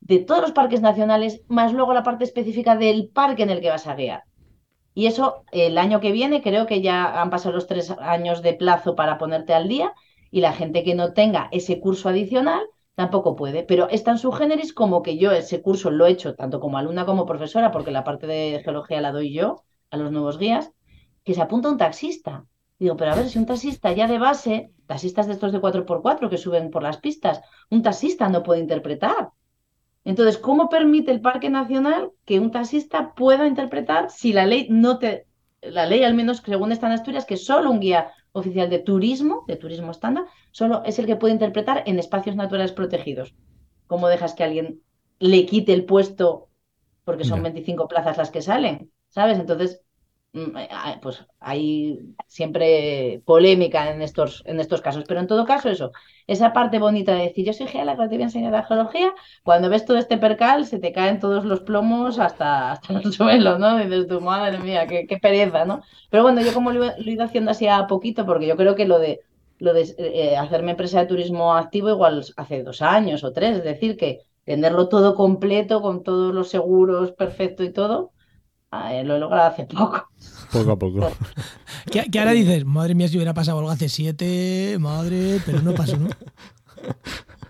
[0.00, 3.70] de todos los parques nacionales, más luego la parte específica del parque en el que
[3.70, 4.24] vas a guiar.
[4.94, 8.54] Y eso el año que viene, creo que ya han pasado los tres años de
[8.54, 9.92] plazo para ponerte al día
[10.30, 12.62] y la gente que no tenga ese curso adicional
[12.94, 13.62] tampoco puede.
[13.62, 17.04] Pero es tan subgéneris como que yo ese curso lo he hecho tanto como alumna
[17.04, 20.72] como profesora, porque la parte de geología la doy yo a los nuevos guías,
[21.24, 22.44] que se apunta un taxista.
[22.78, 26.28] Digo, pero a ver, si un taxista ya de base, taxistas de estos de 4x4
[26.28, 29.30] que suben por las pistas, un taxista no puede interpretar.
[30.04, 34.98] Entonces, ¿cómo permite el Parque Nacional que un taxista pueda interpretar si la ley no
[34.98, 35.26] te...
[35.62, 39.44] La ley, al menos según está en Asturias, que solo un guía oficial de turismo,
[39.48, 43.34] de turismo estándar, solo es el que puede interpretar en espacios naturales protegidos.
[43.86, 44.80] ¿Cómo dejas que alguien
[45.18, 46.50] le quite el puesto
[47.04, 48.92] porque son 25 plazas las que salen?
[49.08, 49.38] ¿Sabes?
[49.38, 49.82] Entonces,
[50.32, 55.46] mm, eh, ah, pues hay siempre polémica en estos, en estos casos, pero en todo
[55.46, 55.92] caso eso,
[56.26, 59.12] esa parte bonita de decir, yo soy geóloga, te voy a enseñar la geología,
[59.44, 63.58] cuando ves todo este percal se te caen todos los plomos hasta, hasta el suelo,
[63.58, 63.78] ¿no?
[63.78, 65.82] dices tu madre mía, qué, pereza, ¿no?
[66.10, 68.86] Pero bueno, yo como lo, he ido haciendo así a poquito, porque yo creo que
[68.86, 69.20] lo de,
[69.58, 73.64] lo de eh, hacerme empresa de turismo activo igual hace dos años o tres, es
[73.64, 78.12] decir, que tenerlo todo completo, con todos los seguros, perfecto y todo,
[78.70, 80.08] lo he logrado hace poco.
[80.52, 81.10] Poco a poco.
[81.90, 82.64] ¿Qué, ahora dices?
[82.64, 86.08] Madre mía, si hubiera pasado algo hace siete, madre, pero no pasó, ¿no?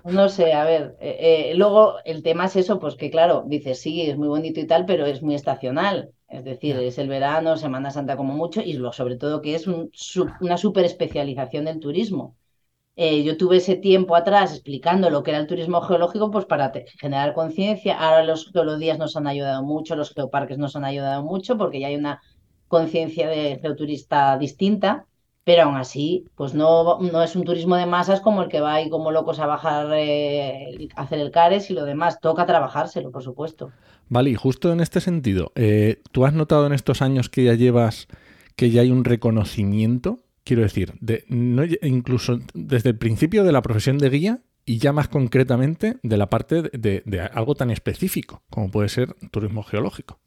[0.04, 3.80] No sé, a ver, eh, eh, luego el tema es eso, pues que claro, dices,
[3.80, 6.12] sí, es muy bonito y tal, pero es muy estacional.
[6.28, 9.66] Es decir, es el verano, Semana Santa como mucho, y lo, sobre todo que es
[9.66, 12.36] una super especialización del turismo.
[12.98, 16.72] Eh, yo tuve ese tiempo atrás explicando lo que era el turismo geológico, pues para
[16.98, 17.98] generar conciencia.
[17.98, 21.88] Ahora los geolodías nos han ayudado mucho, los geoparques nos han ayudado mucho, porque ya
[21.88, 22.22] hay una
[22.68, 25.04] conciencia de geoturista distinta,
[25.44, 28.74] pero aún así, pues no, no es un turismo de masas como el que va
[28.74, 32.18] ahí como locos a bajar, eh, a hacer el CARES y lo demás.
[32.20, 33.70] Toca trabajárselo, por supuesto.
[34.08, 37.54] Vale, y justo en este sentido, eh, ¿tú has notado en estos años que ya
[37.54, 38.08] llevas
[38.56, 43.62] que ya hay un reconocimiento Quiero decir, de, no, incluso desde el principio de la
[43.62, 48.70] profesión de guía y ya más concretamente de la parte de, algo tan específico como
[48.70, 50.20] puede ser turismo geológico.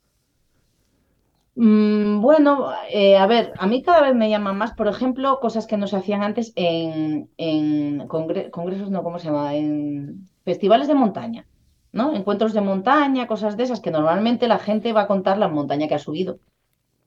[1.54, 5.66] Mm, bueno, eh, a ver, a mí cada vez me llaman más, por ejemplo, cosas
[5.66, 9.54] que no se hacían antes en, congresos, no, ¿cómo se llama?
[9.54, 11.46] En festivales de montaña,
[11.92, 12.14] ¿no?
[12.14, 15.88] Encuentros de montaña, cosas de esas, que normalmente la gente va a contar la montaña
[15.88, 16.40] que ha subido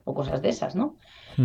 [0.02, 0.96] o cosas de esas, ¿no?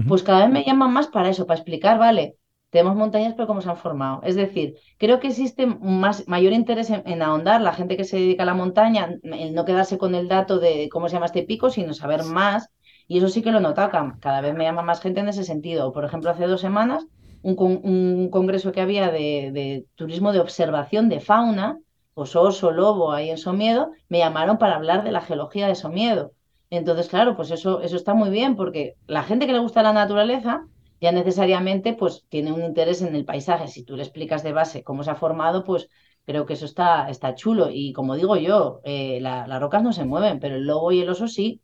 [0.08, 2.36] Pues cada vez me llaman más para eso, para explicar, vale,
[2.70, 4.22] tenemos montañas, pero cómo se han formado.
[4.24, 8.44] Es decir, creo que existe más, mayor interés en, ahondar la gente que se dedica
[8.44, 11.70] a la montaña, en no quedarse con el dato de cómo se llama este pico,
[11.70, 12.70] sino saber más.
[13.08, 15.92] Y eso sí que lo nota, cada vez me llama más gente en ese sentido.
[15.92, 17.08] Por ejemplo, hace dos semanas
[17.42, 21.80] un, congreso que había de, turismo de observación de fauna,
[22.14, 26.34] pues oso, lobo, ahí en Somiedo, me llamaron para hablar de la geología de Somiedo.
[26.70, 29.94] Entonces, claro, pues eso, eso está muy bien, porque la gente que le gusta la
[29.94, 30.66] naturaleza
[31.02, 33.68] ya necesariamente pues tiene un interés en el paisaje.
[33.68, 35.88] Si tú le explicas de base cómo se ha formado, pues
[36.26, 37.70] creo que eso está, está chulo.
[37.72, 41.10] Y como digo yo, eh, las rocas no se mueven, pero el lobo y el
[41.10, 41.62] oso sí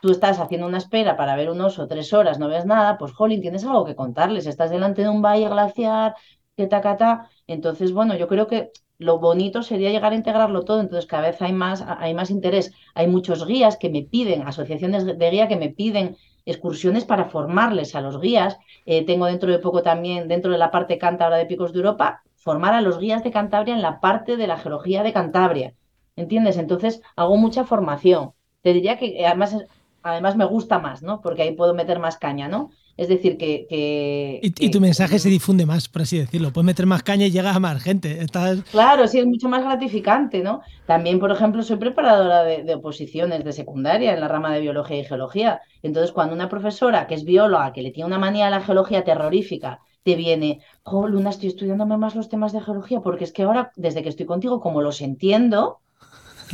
[0.00, 3.12] tú estás haciendo una espera para ver un oso tres horas, no ves nada, pues
[3.12, 4.46] jolín, tienes algo que contarles.
[4.46, 6.14] Estás delante de un valle glaciar,
[6.56, 7.28] que tacata.
[7.46, 10.80] Entonces, bueno, yo creo que lo bonito sería llegar a integrarlo todo.
[10.80, 12.72] Entonces, cada vez hay más, hay más interés.
[12.94, 17.94] Hay muchos guías que me piden, asociaciones de guía que me piden excursiones para formarles
[17.94, 18.58] a los guías.
[18.86, 22.22] Eh, tengo dentro de poco también, dentro de la parte cántabra de Picos de Europa,
[22.36, 25.74] formar a los guías de Cantabria en la parte de la geología de Cantabria.
[26.16, 26.56] ¿Entiendes?
[26.58, 28.32] Entonces hago mucha formación.
[28.62, 29.56] Te diría que además
[30.02, 31.20] además me gusta más, ¿no?
[31.20, 32.70] Porque ahí puedo meter más caña, ¿no?
[32.98, 34.40] Es decir, que...
[34.42, 36.52] y, tu mensaje se difunde más, por así decirlo.
[36.52, 38.26] Puedes meter más caña y llegas a más gente.
[38.72, 40.62] Claro, sí, es mucho más gratificante, ¿no?
[40.84, 45.04] También, por ejemplo, soy preparadora de, oposiciones de secundaria en la rama de biología y
[45.04, 45.60] geología.
[45.84, 49.04] Entonces, cuando una profesora que es bióloga, que le tiene una manía a la geología
[49.04, 53.44] terrorífica, te viene, oh, Luna, estoy estudiándome más los temas de geología, porque es que
[53.44, 55.78] ahora, desde que estoy contigo, como los entiendo,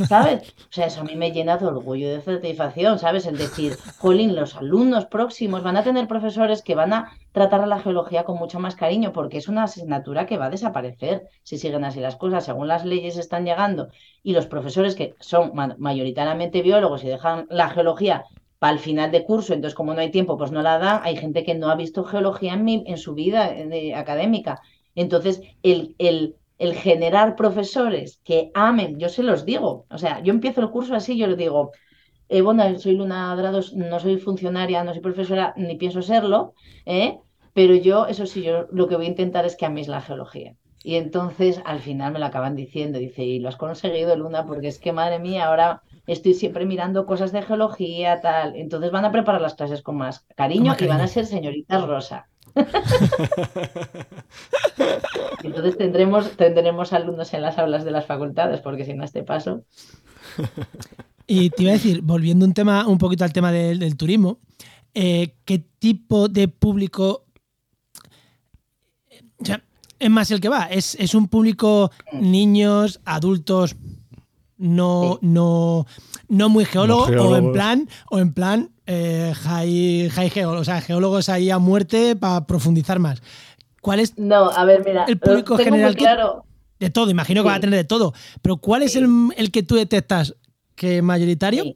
[0.07, 0.55] ¿sabes?
[0.59, 3.25] O sea, eso a mí me llena de orgullo de satisfacción, ¿sabes?
[3.25, 7.67] El decir, jolín, los alumnos próximos van a tener profesores que van a tratar a
[7.67, 11.57] la geología con mucho más cariño porque es una asignatura que va a desaparecer si
[11.57, 13.89] siguen así las cosas, según las leyes están llegando
[14.23, 18.25] y los profesores que son mayoritariamente biólogos y dejan la geología
[18.59, 21.17] para el final de curso, entonces como no hay tiempo, pues no la dan, hay
[21.17, 24.61] gente que no ha visto geología en, en su vida eh, académica.
[24.95, 30.31] Entonces, el, el el generar profesores que amen, yo se los digo, o sea, yo
[30.31, 31.71] empiezo el curso así, yo les digo,
[32.29, 36.53] eh, bueno, soy Luna Drados, no soy funcionaria, no soy profesora, ni pienso serlo,
[36.85, 37.19] ¿eh?
[37.53, 40.55] pero yo, eso sí, yo lo que voy a intentar es que améis la geología.
[40.83, 44.67] Y entonces al final me lo acaban diciendo, dice, y lo has conseguido, Luna, porque
[44.67, 48.55] es que, madre mía, ahora estoy siempre mirando cosas de geología, tal.
[48.55, 52.27] Entonces van a preparar las clases con más cariño y van a ser señoritas rosa.
[55.43, 59.63] Entonces tendremos, tendremos alumnos en las aulas de las facultades, porque si no, este paso.
[61.27, 64.39] Y te iba a decir, volviendo un tema, un poquito al tema del, turismo,
[64.93, 67.25] eh, ¿qué tipo de público
[69.99, 70.65] es más el que va?
[70.65, 73.75] ¿Es, es un público niños, adultos,
[74.57, 75.85] no, no,
[76.27, 80.11] no muy geólogo, o en plan, o en plan eh, high,
[80.45, 83.21] o sea, geólogos ahí a muerte para profundizar más.
[83.81, 85.95] ¿Cuál es no, a ver, mira, el público general?
[85.95, 86.43] Claro.
[86.79, 89.63] de todo, imagino que va a tener de todo, pero ¿cuál es el, el, que
[89.63, 90.35] tú detectas
[90.75, 91.75] que es mayoritario?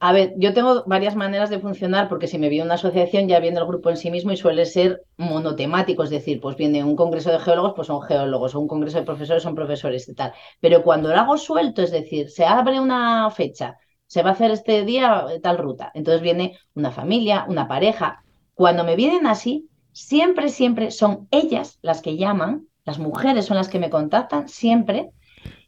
[0.00, 3.40] A ver, yo tengo varias maneras de funcionar porque si me viene una asociación ya
[3.40, 6.94] viene el grupo en sí mismo y suele ser monotemático, es decir, pues viene un
[6.94, 10.32] congreso de geólogos, pues son geólogos, o un congreso de profesores son profesores y tal.
[10.60, 13.76] Pero cuando lo hago suelto, es decir, se abre una fecha,
[14.08, 18.24] se va a hacer este día tal ruta, entonces viene una familia, una pareja.
[18.54, 23.68] Cuando me vienen así, siempre, siempre son ellas las que llaman, las mujeres son las
[23.68, 25.10] que me contactan, siempre,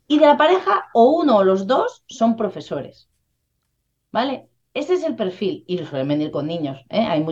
[0.08, 3.08] y de la pareja o uno o los dos son profesores.
[4.10, 4.48] ¿Vale?
[4.72, 7.00] Ese es el perfil y suelen venir con niños, ¿eh?
[7.00, 7.24] hay,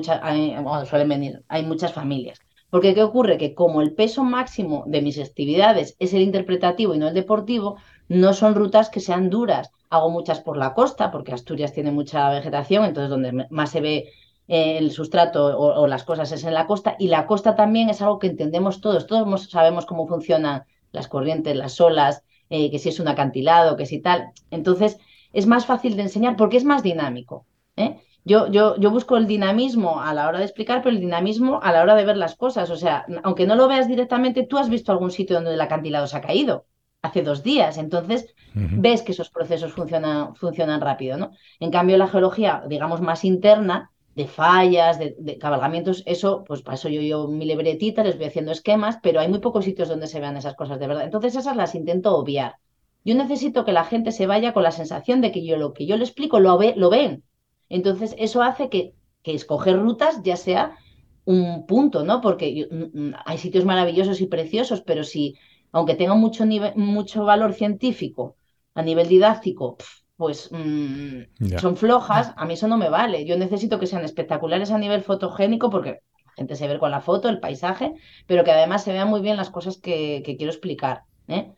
[0.86, 2.38] suelen venir, hay muchas familias.
[2.70, 3.38] Porque ¿qué ocurre?
[3.38, 7.78] Que como el peso máximo de mis actividades es el interpretativo y no el deportivo,
[8.08, 9.70] no son rutas que sean duras.
[9.90, 14.12] Hago muchas por la costa, porque Asturias tiene mucha vegetación, entonces donde más se ve
[14.48, 16.96] eh, el sustrato o, las cosas es en la costa.
[16.98, 19.06] Y la costa también es algo que entendemos todos.
[19.06, 23.86] Todos sabemos cómo funcionan las corrientes, las olas, eh, que si es un acantilado, que
[23.86, 24.30] si tal.
[24.50, 24.98] Entonces,
[25.32, 27.46] es más fácil de enseñar porque es más dinámico.
[27.76, 27.98] ¿eh?
[28.24, 31.72] Yo, yo, yo, busco el dinamismo a la hora de explicar, pero el dinamismo a
[31.72, 32.70] la hora de ver las cosas.
[32.70, 36.06] O sea, aunque no lo veas directamente, tú has visto algún sitio donde el acantilado
[36.06, 36.66] se ha caído
[37.08, 37.78] hace dos días.
[37.78, 41.16] Entonces, ves que esos procesos funcionan, funcionan rápido.
[41.16, 41.32] ¿no?
[41.60, 46.88] En cambio, la geología, digamos, más interna, de fallas, de, cabalgamientos, eso, pues para eso
[46.88, 50.18] yo yo mi libretita, les voy haciendo esquemas, pero hay muy pocos sitios donde se
[50.18, 51.04] vean esas cosas de verdad.
[51.04, 52.56] Entonces, esas las intento obviar.
[53.04, 55.86] Yo necesito que la gente se vaya con la sensación de que yo lo que
[55.86, 57.22] yo le explico lo, ve, lo ven.
[57.68, 58.92] Entonces, eso hace que,
[59.22, 60.76] que escoger rutas ya sea
[61.24, 62.20] un punto, ¿no?
[62.20, 65.36] Porque mm, mm, hay sitios maravillosos y preciosos, pero si,
[65.72, 66.44] aunque tengan mucho,
[66.76, 68.36] mucho valor científico,
[68.74, 69.76] a nivel didáctico,
[70.16, 73.24] pues mm, son flojas, a mí eso no me vale.
[73.24, 77.00] Yo necesito que sean espectaculares a nivel fotogénico, porque la gente se ve con la
[77.00, 77.94] foto, el paisaje,
[78.26, 81.04] pero que además se vean muy bien las cosas que, que quiero explicar.
[81.28, 81.52] ¿eh?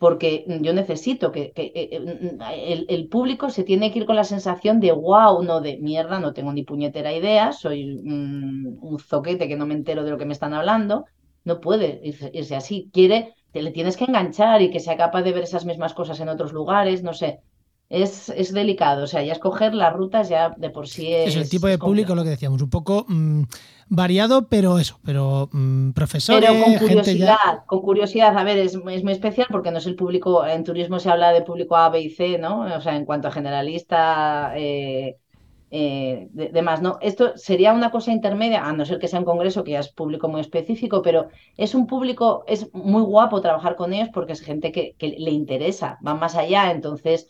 [0.00, 4.80] porque yo necesito que, eh, eh, el, público se tiene que ir con la sensación
[4.80, 9.66] de wow, no de mierda, no tengo ni puñetera idea, soy un zoquete que no
[9.66, 11.04] me entero de lo que me están hablando.
[11.44, 12.88] No puede irse, así.
[12.94, 16.20] Quiere, te le tienes que enganchar y que sea capaz de ver esas mismas cosas
[16.20, 17.40] en otros lugares, no sé.
[17.88, 21.34] Es, es delicado, o sea, ya escoger las rutas ya de por sí es.
[21.34, 23.04] Es el tipo de público, lo que decíamos, un poco.
[23.08, 23.42] Mm,
[23.88, 26.48] variado, pero eso, pero mm, profesores.
[26.48, 28.38] Pero con curiosidad, con curiosidad.
[28.38, 31.32] A ver, es, es, muy especial porque no es el público, en turismo se habla
[31.32, 32.60] de público A, B y C, ¿no?
[32.60, 35.16] O sea, en cuanto a generalista, eh,
[35.72, 36.98] eh, demás, ¿no?
[37.00, 39.88] Esto sería una cosa intermedia, a no ser que sea un congreso que ya es
[39.88, 44.40] público muy específico, pero es un público, es muy guapo trabajar con ellos porque es
[44.40, 47.28] gente que, le interesa, va más allá, entonces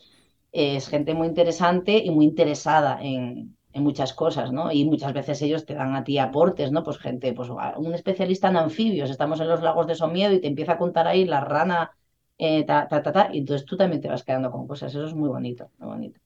[0.53, 4.72] es gente muy interesante y muy interesada en, muchas cosas, ¿no?
[4.72, 6.83] Y muchas veces ellos te dan a ti aportes, ¿no?
[6.83, 10.48] Pues gente, pues un especialista en anfibios, estamos en los lagos de Somiedo y te
[10.48, 11.92] empieza a contar ahí la rana,
[12.38, 15.14] eh, ta, ta, ta, y entonces tú también te vas quedando con cosas, eso es
[15.14, 16.20] muy bonito, muy bonito.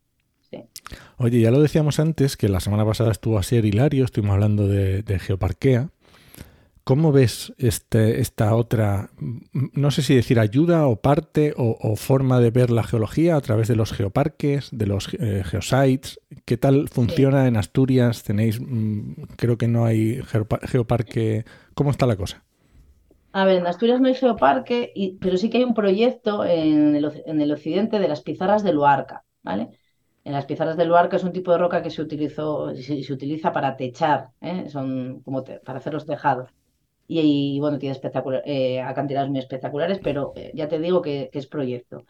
[0.54, 0.94] Sí.
[1.16, 4.68] Oye, ya lo decíamos antes, que la semana pasada estuvo a ser Hilario, estuvimos hablando
[4.68, 5.90] de, de Geoparquea,
[6.84, 9.08] ¿Cómo ves este, esta otra,
[9.72, 13.68] no sé si decir ayuda o parte o, forma de ver la geología a través
[13.68, 16.20] de los geoparques, de los eh, geosites?
[16.44, 18.22] ¿Qué tal funciona en Asturias?
[18.22, 20.20] Tenéis, mm, creo que no hay
[20.66, 21.46] geoparque.
[21.72, 22.44] ¿Cómo está la cosa?
[23.32, 27.50] A ver, en Asturias no hay geoparque, pero sí que hay un proyecto en el,
[27.50, 29.70] occidente de las pizarras de Luarca, ¿vale?
[30.24, 33.52] En las pizarras de Luarca es un tipo de roca que se, utilizó, se, utiliza
[33.52, 34.68] para techar, ¿eh?
[34.68, 36.50] son como para hacer los tejados
[37.06, 41.46] y, bueno, tiene espectacular, eh, acantilados muy espectaculares, pero eh, ya te digo que, es
[41.46, 42.04] proyecto.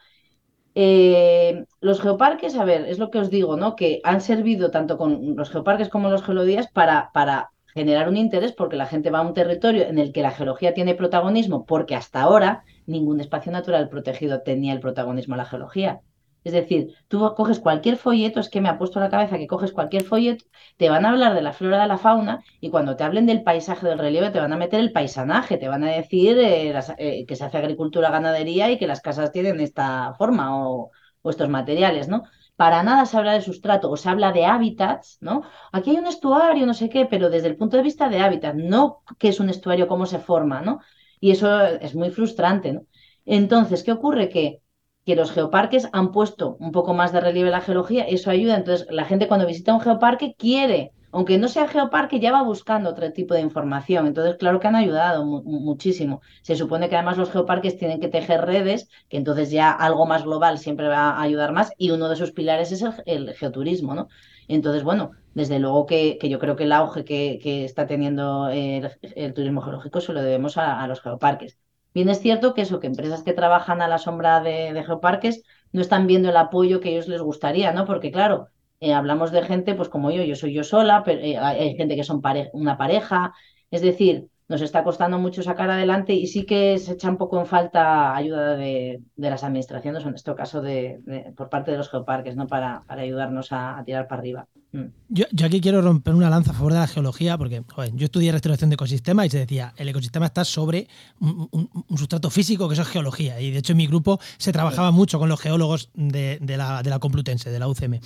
[0.75, 3.77] Eh, los geoparques, a ver, es lo que os digo, ¿no?
[3.77, 8.53] Que han servido tanto con los geoparques como los geolodías para, para generar un interés
[8.53, 11.95] porque la gente va a un territorio en el que la geología tiene protagonismo, porque
[11.97, 16.01] hasta ahora ningún espacio natural protegido tenía el protagonismo a la geología.
[16.45, 19.73] Es decir, tú coges cualquier folleto, es que me ha puesto la cabeza que coges
[19.73, 20.45] cualquier folleto,
[20.77, 23.43] te van a hablar de la flora, de la fauna, y cuando te hablen del
[23.43, 27.25] paisaje, del relieve, te van a meter el paisanaje, te van a decir eh, eh,
[27.27, 30.91] que se hace agricultura, ganadería y que las casas tienen esta forma o,
[31.25, 32.25] estos materiales, ¿no?
[32.57, 35.43] Para nada se habla de sustrato o se habla de hábitats, ¿no?
[35.73, 38.55] Aquí hay un estuario, no sé qué, pero desde el punto de vista de hábitat,
[38.55, 40.81] no qué es un estuario, cómo se forma, ¿no?
[41.21, 42.83] Y eso es muy frustrante, ¿no?
[43.25, 44.29] Entonces, ¿qué ocurre?
[44.29, 44.61] Que
[45.05, 48.57] que los geoparques han puesto un poco más de relieve la geología, eso ayuda.
[48.57, 52.91] Entonces, la gente cuando visita un geoparque quiere, aunque no sea geoparque, ya va buscando
[52.91, 54.07] otro tipo de información.
[54.07, 56.23] Entonces, claro que han ayudado muchísimo.
[56.43, 60.25] Se supone que además los geoparques tienen que tejer redes, que entonces ya algo más
[60.25, 64.09] global siempre va a ayudar más, y uno de sus pilares es el, geoturismo, ¿no?
[64.49, 68.91] Entonces, bueno, desde luego que, yo creo que el auge que, está teniendo el,
[69.35, 71.59] turismo geológico se lo debemos a los geoparques.
[71.95, 75.81] Bien es cierto que eso, que empresas que trabajan a la sombra de, geoparques no
[75.81, 77.85] están viendo el apoyo que ellos les gustaría, ¿no?
[77.87, 78.49] Porque claro,
[78.81, 81.97] eh, hablamos de gente, pues como yo, yo soy yo sola, pero eh, hay gente
[81.97, 82.21] que son
[82.53, 83.33] una pareja,
[83.71, 87.41] es decir, nos está costando mucho sacar adelante y sí que se echa un poco
[87.41, 91.01] en falta ayuda de, las administraciones, en este caso de,
[91.37, 92.47] por parte de los geoparques, ¿no?
[92.47, 94.47] Para, para ayudarnos a, tirar para arriba.
[94.71, 94.85] Mm.
[95.09, 97.65] Yo, aquí quiero romper una lanza a favor de la geología, porque
[97.95, 100.87] yo estudié restauración de ecosistemas y se decía, el ecosistema está sobre
[101.19, 103.41] un, sustrato físico, que eso es geología.
[103.41, 106.91] Y de hecho en mi grupo se trabajaba mucho con los geólogos de, la, de
[106.91, 107.99] la Complutense, de la UCM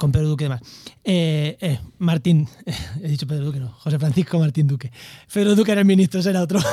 [0.00, 0.62] con Pedro Duque y demás.
[1.04, 2.48] Eh, eh, Martín,
[3.02, 4.90] he dicho Pedro Duque, no, José Francisco Martín Duque.
[5.32, 6.58] Pedro Duque era el ministro, ese era otro.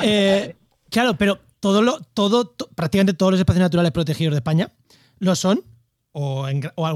[0.00, 0.56] Eh,
[0.88, 4.72] claro, pero todo lo, todo, prácticamente todos los espacios naturales protegidos de España
[5.18, 5.62] lo son,
[6.12, 6.46] o,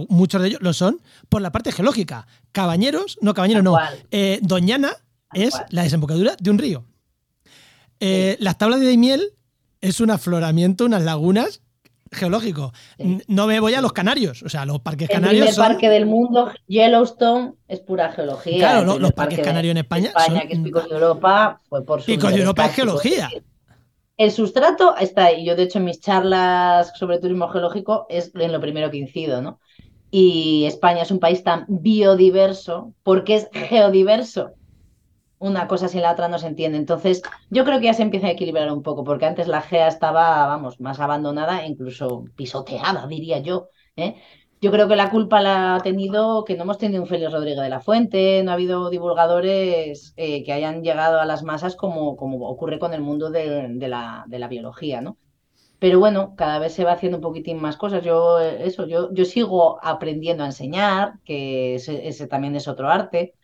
[0.08, 2.26] muchos de ellos lo son, por la parte geológica.
[2.52, 3.76] Cabañeros, no, Cabañeros no.
[4.40, 4.92] Doñana
[5.34, 6.84] es la desembocadura de un río.
[8.00, 9.34] Las tablas de Daimiel
[9.82, 11.60] es un afloramiento, unas lagunas
[12.12, 12.72] geológico.
[13.26, 15.48] No me voy a los canarios, o sea, los parques canarios.
[15.48, 18.58] El primer parque del mundo, Yellowstone, es pura geología.
[18.58, 20.08] Claro, los parques canarios en España.
[20.08, 22.06] España, que es Picos de Europa, fue por su.
[22.06, 23.30] Picos de Europa es geología.
[24.16, 25.44] El sustrato está ahí.
[25.44, 29.40] Yo, de hecho, en mis charlas sobre turismo geológico es en lo primero que incido,
[29.40, 29.60] ¿no?
[30.10, 34.54] Y España es un país tan biodiverso porque es geodiverso
[35.38, 36.78] una cosa sin la otra no se entiende.
[36.78, 39.88] Entonces, yo creo que ya se empieza a equilibrar un poco, porque antes la GEA
[39.88, 43.68] estaba, vamos, más abandonada, incluso pisoteada, diría yo.
[43.96, 44.16] ¿eh?
[44.60, 47.62] Yo creo que la culpa la ha tenido que no hemos tenido un Félix Rodríguez
[47.62, 52.16] de la Fuente, no ha habido divulgadores eh, que hayan llegado a las masas como,
[52.16, 55.16] como ocurre con el mundo de, la, de la biología, ¿no?
[55.78, 58.02] Pero bueno, cada vez se va haciendo un poquitín más cosas.
[58.02, 63.34] Yo, eso, yo, yo sigo aprendiendo a enseñar, que ese también es otro arte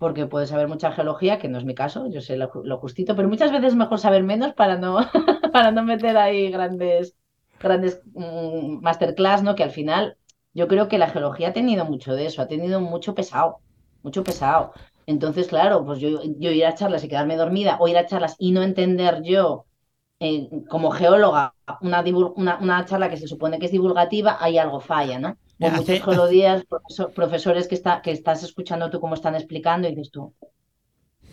[0.00, 2.48] porque puedes saber mucha geología, que no es mi caso, yo sé lo,
[2.78, 4.98] justito, pero muchas veces es mejor saber menos para no,
[5.52, 7.14] para no meter ahí grandes,
[7.60, 9.54] grandes mm, masterclass, ¿no?
[9.54, 10.16] Que al final
[10.54, 13.58] yo creo que la geología ha tenido mucho de eso, ha tenido mucho pesado,
[14.02, 14.72] mucho pesado.
[15.04, 18.52] Entonces, claro, pues yo, ir a charlas y quedarme dormida o ir a charlas y
[18.52, 19.66] no entender yo
[20.18, 22.02] eh, como geóloga una,
[22.58, 25.36] una, charla que se supone que es divulgativa, hay algo falla, ¿no?
[25.60, 26.64] O muchos geolodías,
[27.14, 30.34] profesores que, está, que estás escuchando tú cómo están explicando y dices tú.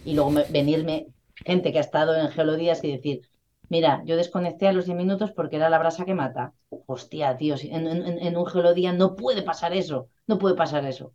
[0.06, 1.08] Y luego venirme
[1.46, 3.22] gente que ha estado en geolodías y decir,
[3.70, 6.54] mira, yo desconecté a los 10 minutos porque era la brasa que mata.
[6.86, 11.14] Hostia, tío, en, en un geolodía no puede pasar eso, no puede pasar eso.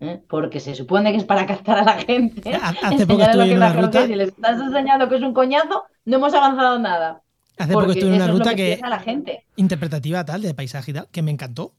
[0.00, 0.20] ¿eh?
[0.28, 2.54] porque se supone que es para captar a la gente.
[2.82, 4.06] Hace poco estuve en una ruta.
[4.06, 7.22] Si les estás enseñando que es un coñazo, no hemos avanzado nada.
[7.58, 9.46] Hace poco estuve en una ruta que, la gente.
[9.56, 11.72] interpretativa tal, de paisaje y tal, que me encantó.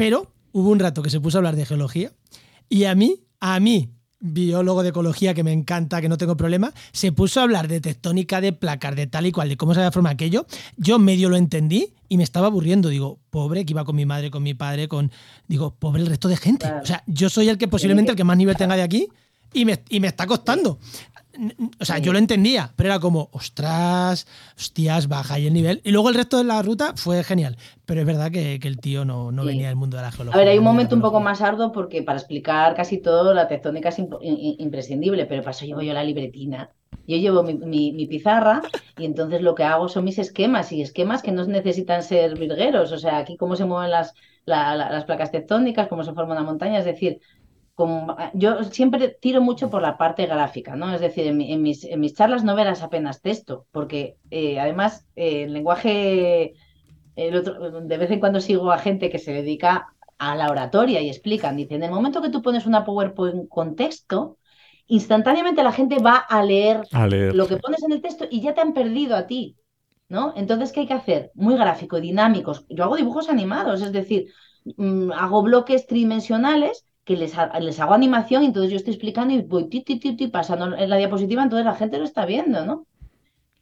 [0.00, 2.10] Pero hubo un rato que se puso a hablar de geología
[2.70, 6.72] y a mí, a mí, biólogo de ecología que me encanta, que no tengo problema,
[6.90, 9.90] se puso a hablar de tectónica, de placas, de tal y cual, de cómo se
[9.90, 10.46] forma aquello.
[10.78, 12.88] Yo medio lo entendí y me estaba aburriendo.
[12.88, 15.12] Digo, pobre, que iba con mi madre, con mi padre, con.
[15.48, 16.66] Digo, pobre el resto de gente.
[16.82, 19.06] O sea, yo soy el que posiblemente el que más nivel tenga de aquí
[19.52, 20.78] y me, y me está costando.
[21.78, 24.26] O sea, yo lo entendía, pero era como, ostras,
[24.56, 25.80] hostias, baja ahí el nivel.
[25.84, 27.56] Y luego el resto de la ruta fue genial.
[27.86, 30.36] Pero es verdad que, el tío no, no venía del mundo de la geología.
[30.36, 33.48] A ver, hay un momento un poco más arduo porque para explicar casi todo la
[33.48, 36.70] tectónica es imprescindible, pero para eso llevo yo la libretina.
[37.06, 38.62] Yo llevo mi, pizarra
[38.98, 42.92] y entonces lo que hago son mis esquemas y esquemas que no necesitan ser virgueros.
[42.92, 44.14] O sea, aquí cómo se mueven las,
[44.46, 46.78] las placas tectónicas, cómo se forma una montaña.
[46.78, 47.20] Es decir,
[48.34, 50.92] yo siempre tiro mucho por la parte gráfica, ¿no?
[50.92, 55.44] Es decir, en, mis, en mis, charlas no verás apenas texto, porque eh, además eh,
[55.44, 56.54] el lenguaje,
[57.16, 61.00] el otro, de vez en cuando sigo a gente que se dedica a la oratoria
[61.00, 64.38] y explican, dicen, en el momento que tú pones una PowerPoint con texto,
[64.86, 68.40] instantáneamente la gente va a leer, a leer, lo que pones en el texto y
[68.40, 69.56] ya te han perdido a ti,
[70.08, 70.34] ¿no?
[70.36, 71.30] Entonces, ¿qué hay que hacer?
[71.34, 72.66] Muy gráfico, dinámicos.
[72.68, 74.26] Yo hago dibujos animados, es decir,
[74.76, 79.42] mm, hago bloques tridimensionales que les, les hago animación y entonces yo estoy explicando y
[79.42, 82.86] voy ti, ti, ti, pasando en la diapositiva, entonces la gente lo está viendo, ¿no?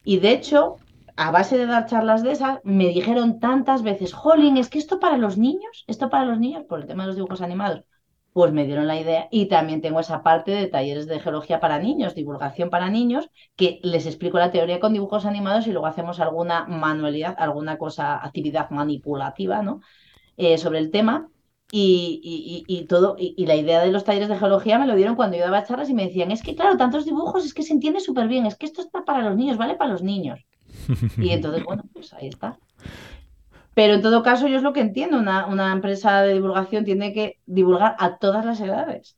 [0.05, 0.76] Y de hecho,
[1.16, 5.01] a base de dar charlas de esas, me dijeron tantas veces, Jolín, es que esto
[5.01, 7.84] para los niños, esto para los niños, por el tema de los dibujos animados,
[8.32, 11.78] pues me dieron la idea y también tengo esa parte de talleres de geología para
[11.78, 16.20] niños, divulgación para niños, que les explico la teoría con dibujos animados y luego hacemos
[16.20, 19.80] alguna manualidad, alguna cosa, actividad manipulativa, ¿no?
[20.36, 21.28] Eh, sobre el tema
[21.71, 25.45] y, todo, y, la idea de los talleres de geología me lo dieron cuando yo
[25.45, 28.27] daba charlas y me decían, es que claro, tantos dibujos, es que se entiende súper
[28.27, 30.41] bien, es que esto está para los niños, vale para los niños.
[31.19, 32.59] Y entonces, bueno, pues ahí está.
[33.75, 37.39] Pero en todo caso, yo es lo que entiendo, una, empresa de divulgación tiene que
[37.47, 39.16] divulgar a todas las edades.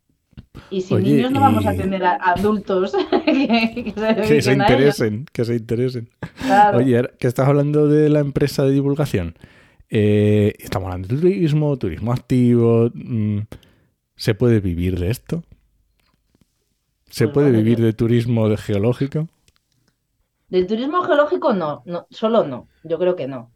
[0.68, 2.92] Y sin niños no vamos a tener a adultos
[3.24, 6.10] que, se, interesen, que se interesen.
[6.74, 9.36] Oye, que estás hablando de la empresa de divulgación.
[9.90, 12.90] Eh, estamos hablando de turismo, turismo activo.
[12.94, 13.40] Mm,
[14.16, 15.44] ¿Se puede vivir de esto?
[17.10, 19.28] ¿Se pues puede vivir de turismo de geológico?
[20.48, 23.52] Del turismo geológico no, no, solo no, yo creo que no.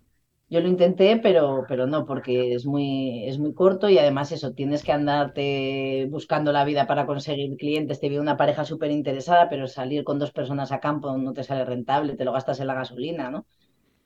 [0.48, 4.52] Yo lo intenté, pero, pero no, porque es muy, es muy corto y además eso,
[4.54, 8.00] tienes que andarte buscando la vida para conseguir clientes.
[8.00, 11.42] Te viene una pareja súper interesada, pero salir con dos personas a campo no te
[11.44, 13.46] sale rentable, te lo gastas en la gasolina, ¿no?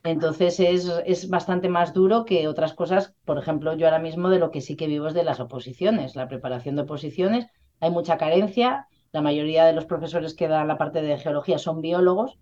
[0.05, 4.51] Entonces es, bastante más duro que otras cosas, por ejemplo, yo ahora mismo de lo
[4.51, 7.47] que sí que vivo es de las oposiciones, la preparación de oposiciones.
[7.81, 11.81] Hay mucha carencia, la mayoría de los profesores que dan la parte de geología son
[11.81, 12.39] biólogos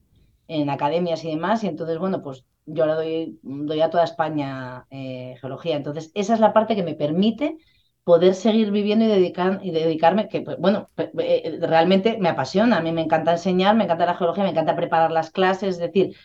[0.48, 4.86] en academias y demás, y entonces, bueno, pues yo ahora doy, doy a toda España
[4.90, 5.76] eh, geología.
[5.76, 7.56] Entonces, esa es la parte que me permite
[8.04, 10.88] poder seguir viviendo y, dedicar, y dedicarme, que pues, bueno,
[11.18, 14.76] eh, realmente me apasiona, a mí me encanta enseñar, me encanta la geología, me encanta
[14.76, 16.16] preparar las clases, es decir,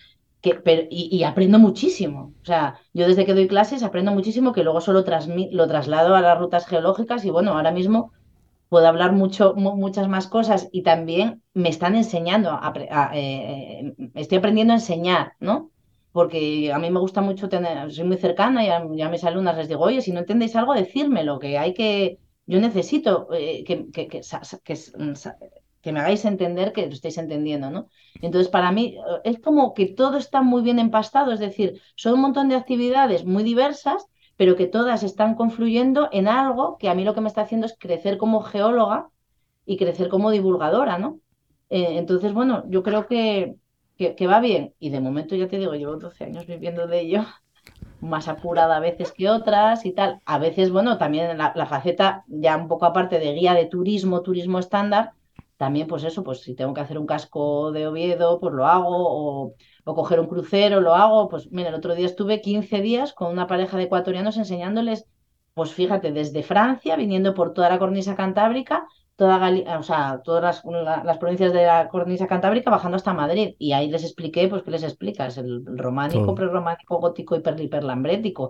[0.41, 2.33] pero, y, aprendo muchísimo.
[2.41, 5.03] O sea, yo desde que doy clases aprendo muchísimo que luego solo
[5.51, 8.11] lo traslado a las rutas geológicas y bueno, ahora mismo
[8.69, 12.73] puedo hablar mucho, muchas más cosas y también me están enseñando, a,
[13.13, 15.71] eh, estoy aprendiendo a enseñar, ¿no?
[16.13, 19.67] Porque a mí me gusta mucho tener, soy muy cercana y a, mis alumnas les
[19.67, 24.07] digo, oye, si no entendéis algo, decírmelo, que hay que, yo necesito eh, que, que,
[24.07, 24.21] que
[25.91, 27.87] me hagáis entender que lo estáis entendiendo, ¿no?
[28.21, 32.13] Entonces, para mí eh, es como que todo está muy bien empastado, es decir, son
[32.13, 34.05] un montón de actividades muy diversas,
[34.37, 37.65] pero que todas están confluyendo en algo que a mí lo que me está haciendo
[37.65, 39.09] es crecer como geóloga
[39.65, 41.19] y crecer como divulgadora, ¿no?
[41.69, 43.55] Eh, entonces, bueno, yo creo que,
[43.97, 47.25] que, va bien y de momento ya te digo, llevo 12 años viviendo de ello,
[48.01, 50.19] más apurada a veces que otras y tal.
[50.25, 54.59] A veces, bueno, también la faceta ya un poco aparte de guía de turismo, turismo
[54.59, 55.13] estándar,
[55.61, 58.89] también pues eso, pues si tengo que hacer un casco de Oviedo, pues lo hago,
[58.89, 59.53] o,
[59.83, 61.29] o coger un crucero, lo hago.
[61.29, 65.05] Pues mira, el otro día estuve 15 días con una pareja de ecuatorianos enseñándoles,
[65.53, 70.63] pues fíjate, desde Francia, viniendo por toda la cornisa cantábrica, toda o sea, todas
[71.05, 73.53] las, provincias de la cornisa cantábrica bajando hasta Madrid.
[73.59, 75.37] Y ahí les expliqué, pues, ¿qué les explicas?
[75.37, 78.49] El, románico, prerrománico, gótico y perliperlambrético.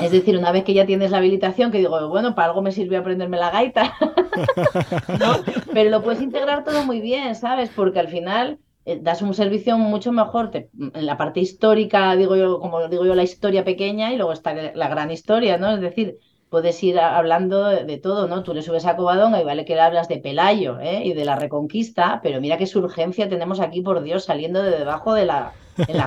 [0.00, 2.72] Es decir, una vez que ya tienes la habilitación, que digo, bueno, para algo me
[2.72, 3.94] sirvió aprenderme la gaita,
[5.72, 7.70] pero lo puedes integrar todo muy bien, ¿sabes?
[7.74, 12.60] Porque al final eh, das un servicio mucho mejor en la parte histórica, digo yo,
[12.60, 15.74] como digo yo, la historia pequeña y luego está la gran historia, ¿no?
[15.74, 16.18] Es decir,
[16.50, 18.42] puedes ir hablando de, todo, ¿no?
[18.42, 21.02] Tú le subes a Covadonga y vale que le hablas de Pelayo ¿eh?
[21.04, 25.14] y de la Reconquista, pero mira qué surgencia tenemos aquí, por Dios, saliendo de debajo
[25.14, 25.52] de la,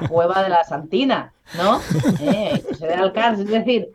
[0.10, 1.80] cueva de la Santina, ¿no?
[2.22, 2.64] ¿Eh?
[2.78, 3.90] Se ve al es decir,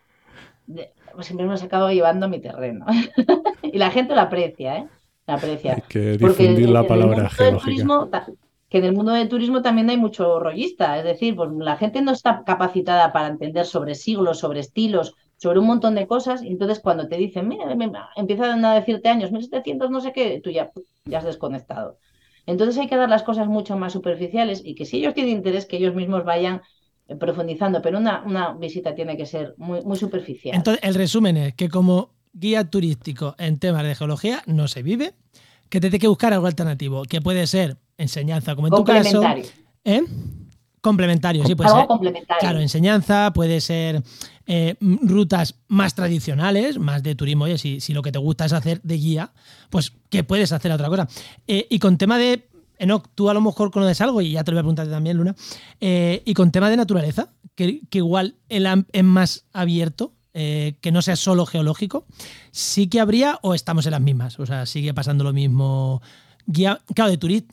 [1.15, 2.85] pues siempre me acabo llevando a mi terreno.
[3.63, 4.89] y la gente lo aprecia, ¿eh?
[5.27, 5.75] La aprecia.
[5.75, 8.27] Hay que difundir la palabra geológica.
[8.69, 12.03] que en el mundo del turismo también hay mucho rollista, es decir, pues la gente
[12.03, 15.15] no está capacitada para entender sobre siglos, sobre estilos,
[15.45, 17.67] sobre un montón de cosas, y entonces cuando te dicen, mira,
[18.17, 20.71] empiezan a decirte años, 1700, no sé qué, tú ya,
[21.05, 21.99] ya has desconectado.
[22.47, 25.67] Entonces hay que dar las cosas mucho más superficiales y que si ellos tienen interés,
[25.67, 26.63] que ellos mismos vayan
[27.09, 30.57] eh, profundizando, pero una, una visita tiene que ser muy, muy superficial.
[30.57, 35.13] Entonces, el resumen es que como guía turístico en temas de geología no se vive,
[35.69, 39.23] que te tiene que buscar algo alternativo, que puede ser enseñanza, como en tu caso.
[39.85, 40.03] ¿eh?
[40.85, 42.27] Complementario, sí, puede ser.
[42.41, 44.03] Claro, enseñanza, puede ser
[44.47, 47.45] eh, rutas más tradicionales, más de turismo.
[47.45, 49.33] Oye, si, si, lo que te gusta es hacer de guía,
[49.71, 51.09] pues que puedes hacer otra cosa.
[51.47, 52.51] Eh, y con tema de.
[52.77, 55.17] Enoch, tú a lo mejor conoces algo, y ya te lo voy a preguntar también,
[55.17, 55.35] Luna.
[55.81, 61.17] Eh, y con tema de naturaleza, que, igual el es más abierto, que no sea
[61.17, 62.05] solo geológico,
[62.51, 64.39] sí que habría o estamos en las mismas.
[64.39, 66.03] O sea, sigue pasando lo mismo.
[66.45, 67.49] Guía, claro, de turismo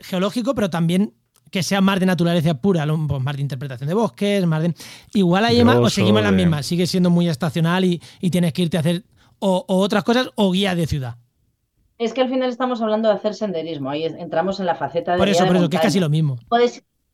[0.00, 1.14] geológico, pero también
[1.50, 4.74] que sea más de naturaleza pura, pues más de interpretación de bosques, más de.
[5.14, 8.76] Igual hay más, o seguimos las mismas, sigue siendo muy estacional y, tienes que irte
[8.76, 9.04] a hacer
[9.38, 11.16] o, otras cosas o guía de ciudad.
[11.98, 15.18] Es que al final estamos hablando de hacer senderismo, ahí entramos en la faceta de.
[15.18, 16.38] Por eso, por eso, que es casi lo mismo.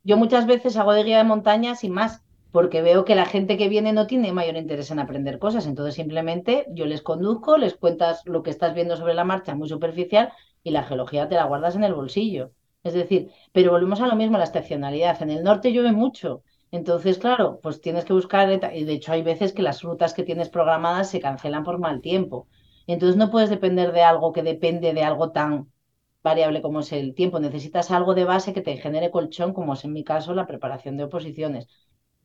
[0.04, 2.22] yo muchas veces hago de guía de montaña sin más,
[2.52, 5.94] porque veo que la gente que viene no tiene mayor interés en aprender cosas, entonces
[5.94, 10.32] simplemente yo les conduzco, les cuentas lo que estás viendo sobre la marcha muy superficial
[10.62, 12.52] y la geología te la guardas en el bolsillo.
[12.86, 15.20] Es decir, pero volvemos a lo mismo, la estacionalidad.
[15.22, 16.42] En el norte llueve mucho.
[16.70, 20.22] Entonces, claro, pues tienes que buscar, y de hecho hay veces que las rutas que
[20.24, 22.48] tienes programadas se cancelan por mal tiempo.
[22.86, 25.70] Entonces no puedes depender de algo que depende de algo tan
[26.22, 27.40] variable como es el tiempo.
[27.40, 30.96] Necesitas algo de base que te genere colchón, como es en mi caso la preparación
[30.96, 31.66] de oposiciones.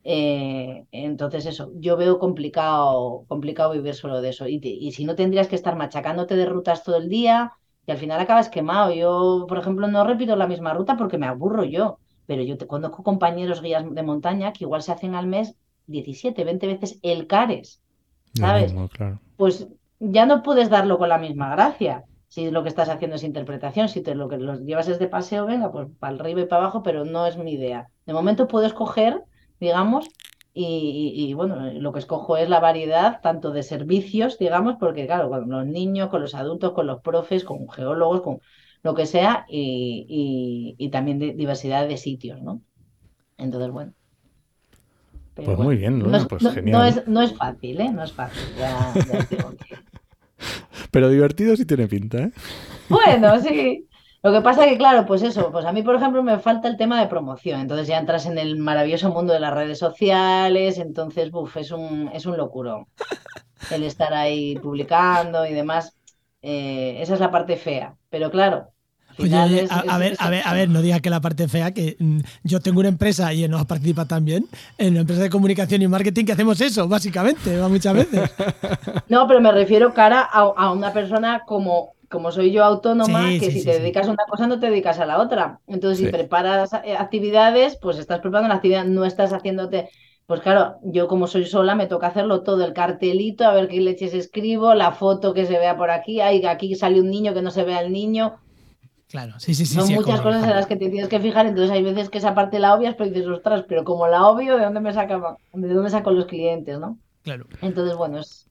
[0.03, 4.47] Eh, entonces eso, yo veo complicado, complicado vivir solo de eso.
[4.47, 7.53] Y si no tendrías que estar machacándote de rutas todo el día,
[7.86, 8.94] y al final acabas quemado.
[8.94, 12.68] Yo, por ejemplo, no repito la misma ruta porque me aburro yo, pero yo te
[12.68, 15.56] conozco compañeros guías de montaña que igual se hacen al mes
[15.88, 17.82] 17, 20 veces el CARES,
[18.34, 18.74] ¿sabes?
[19.38, 19.68] Pues
[20.00, 22.06] ya no puedes darlo con la misma gracia.
[22.28, 25.08] Si lo que estás haciendo es interpretación, si te, lo que los llevas es de
[25.08, 27.90] paseo, venga, pues para arriba y para abajo, pero no es mi idea.
[28.06, 29.22] De momento puedo escoger,
[29.60, 30.08] digamos,
[30.54, 35.49] y, bueno, lo que escojo es la variedad tanto de servicios, digamos, porque claro, con
[35.49, 38.41] los niños, con los adultos, con los profes, con geólogos, con
[38.84, 42.62] lo que sea, y, también de diversidad de sitios, ¿no?
[43.38, 43.93] Entonces, bueno.
[45.36, 47.04] pues muy bien, no, es, pues genial.
[47.08, 47.89] No es, fácil, ¿eh?
[47.89, 48.43] No es fácil.
[50.91, 52.32] Pero divertido sí tiene pinta, ¿eh?
[52.89, 53.88] Bueno, sí.
[54.24, 56.78] Lo que pasa que, claro, pues eso, pues a mí, por ejemplo, me falta el
[56.78, 57.62] tema de promoción.
[57.62, 62.10] Entonces ya entras en el maravilloso mundo de las redes sociales, entonces, buf, es un,
[62.14, 62.88] es un locuro.
[63.72, 65.96] El estar ahí publicando y demás.
[66.42, 67.96] Eh, esa es la parte fea.
[68.10, 68.72] Pero claro,
[69.18, 69.68] Oye, a, ver,
[70.20, 72.90] a ver, a ver, no diga que la parte fea, que mm, yo tengo una
[72.90, 74.48] empresa y nos participa también,
[74.78, 78.32] en una empresa de comunicación y marketing que hacemos eso, básicamente, muchas veces.
[79.10, 83.49] No, pero me refiero cara a, a una persona como como soy yo autónoma, que
[83.49, 85.59] si te dedicas a una cosa no te dedicas a la otra.
[85.66, 89.89] Entonces, si preparas eh, actividades, pues estás preparando la actividad, no estás haciéndote.
[90.28, 93.82] Pues claro, yo como soy sola me toca hacerlo todo, el cartelito, a ver qué
[93.82, 97.41] leches escribo, la foto que se vea por aquí, hay aquí sale un niño que
[97.41, 98.36] no se vea el niño.
[99.07, 99.76] Claro, sí, sí, sí.
[99.76, 102.34] Son muchas cosas en las que te tienes que fijar, entonces hay veces que esa
[102.34, 105.74] parte la obvias, pero dices, ostras, pero como la obvio, ¿de dónde me saca, de
[105.74, 106.97] dónde saco los clientes, no?
[107.24, 107.45] Claro.
[107.62, 108.47] Entonces, bueno, es,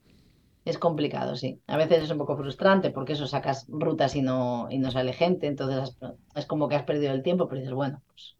[0.64, 1.60] es complicado, sí.
[1.66, 5.12] A veces es un poco frustrante porque eso sacas rutas y no, y no sale
[5.12, 5.96] gente, entonces
[6.34, 8.36] es como que has perdido el tiempo, pero dices, bueno, pues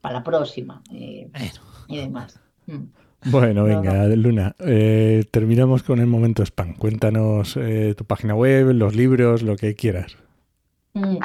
[0.00, 1.26] para la próxima y,
[1.88, 2.38] demás.
[2.66, 2.84] Mm.
[3.26, 6.74] Bueno, venga, Luna, eh, terminamos con el momento spam.
[6.74, 10.18] Cuéntanos eh, tu página web, los libros, lo que quieras.
[10.92, 11.16] Mm.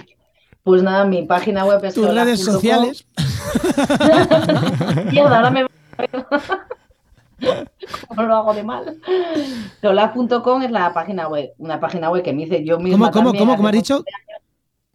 [0.63, 1.93] Pues nada, mi página web es...
[1.93, 3.05] Tus redes sociales.
[5.11, 5.65] Mierda, ahora me
[8.07, 8.99] ¿Cómo lo hago de mal?
[9.81, 13.11] Geolag.com es la página web, una página web que me hice yo misma.
[13.11, 14.03] ¿Cómo, cómo, cómo, cómo has dicho?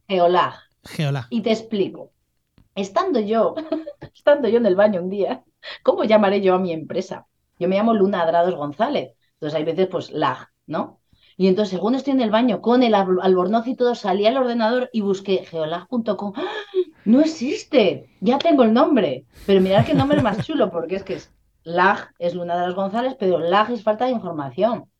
[0.09, 0.55] Geolag.
[0.85, 1.27] Geolag.
[1.31, 2.11] Y te explico.
[2.75, 3.55] Estando yo,
[4.15, 5.45] estando yo en el baño un día,
[5.83, 7.27] ¿cómo llamaré yo a mi empresa?
[7.59, 9.13] Yo me llamo Luna Adrados González.
[9.35, 11.01] Entonces hay veces, pues, lag, ¿no?
[11.37, 14.37] Y entonces, según estoy en el baño con el al- albornoz y todo, salí al
[14.37, 16.33] ordenador y busqué geolag.com.
[16.37, 16.43] ¡Ah!
[17.05, 19.27] No existe, ya tengo el nombre.
[19.47, 21.31] Pero mirad qué nombre más chulo, porque es que es
[21.65, 24.91] lag, es Luna de los González, pero lag es falta de información.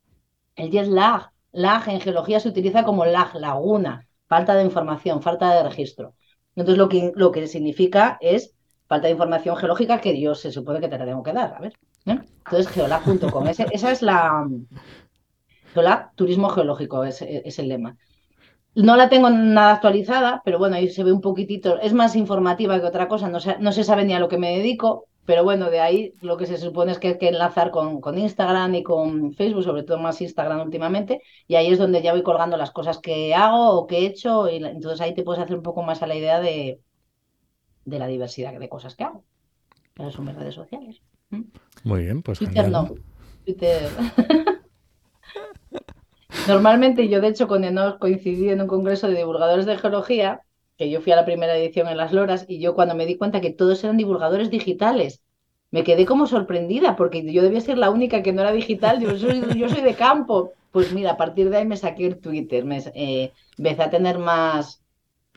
[0.55, 5.53] El 10 lag, lag en geología se utiliza como lag, laguna, falta de información, falta
[5.53, 6.15] de registro.
[6.55, 8.55] Entonces, lo que, lo que significa es
[8.87, 11.55] falta de información geológica que yo se supone que te la tengo que dar.
[11.55, 11.73] A ver.
[12.05, 12.19] ¿eh?
[12.45, 14.47] Entonces, geolag.com, esa es la.
[15.73, 17.97] Geolag, turismo geológico, es, es el lema.
[18.75, 22.79] No la tengo nada actualizada, pero bueno, ahí se ve un poquitito, es más informativa
[22.79, 25.43] que otra cosa, no se, no se sabe ni a lo que me dedico, pero
[25.43, 28.75] bueno, de ahí lo que se supone es que hay que enlazar con, con Instagram
[28.75, 32.57] y con Facebook, sobre todo más Instagram últimamente, y ahí es donde ya voy colgando
[32.57, 35.63] las cosas que hago o que he hecho, y entonces ahí te puedes hacer un
[35.63, 36.79] poco más a la idea de,
[37.85, 39.23] de la diversidad de cosas que hago.
[39.95, 41.01] Esas son mis redes sociales.
[41.29, 41.41] ¿Mm?
[41.83, 42.71] Muy bien, pues Twitter genial.
[42.71, 42.95] no.
[43.45, 43.89] Twitter.
[46.47, 50.41] Normalmente yo, de hecho, con Enos coincidí en un congreso de divulgadores de geología,
[50.77, 53.17] que yo fui a la primera edición en Las Loras, y yo cuando me di
[53.17, 55.21] cuenta que todos eran divulgadores digitales,
[55.71, 59.17] me quedé como sorprendida, porque yo debía ser la única que no era digital, yo
[59.17, 60.53] soy, yo soy de campo.
[60.71, 64.19] Pues mira, a partir de ahí me saqué el Twitter, me, eh, empecé a tener
[64.19, 64.81] más,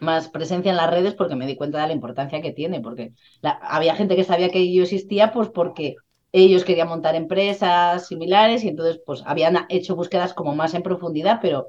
[0.01, 3.13] más presencia en las redes porque me di cuenta de la importancia que tiene, porque
[3.43, 5.97] había gente que sabía que yo existía, pues porque
[6.33, 11.39] ellos querían montar empresas similares y entonces pues habían hecho búsquedas como más en profundidad,
[11.43, 11.69] pero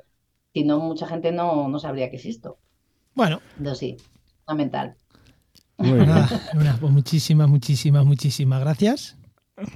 [0.54, 2.58] si no, mucha gente no, no sabría que existo.
[3.16, 3.98] Bueno, Entonces sí,
[4.46, 4.96] fundamental.
[5.76, 6.08] Pues bien.
[6.08, 9.18] nada, Luna, pues muchísimas, muchísimas, muchísimas gracias.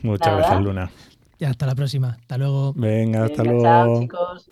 [0.01, 0.38] Muchas Nada.
[0.39, 0.91] gracias, Luna.
[1.39, 2.17] Y hasta la próxima.
[2.19, 2.73] Hasta luego.
[2.73, 3.63] Venga, hasta Venga, luego.
[3.63, 4.49] chao, chicos.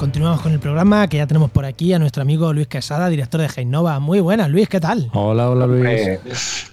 [0.00, 3.38] Continuamos con el programa que ya tenemos por aquí a nuestro amigo Luis Quesada, director
[3.42, 4.00] de Geinova.
[4.00, 5.10] Muy buenas, Luis, ¿qué tal?
[5.12, 5.84] Hola, hola Luis.
[5.90, 6.20] Eh,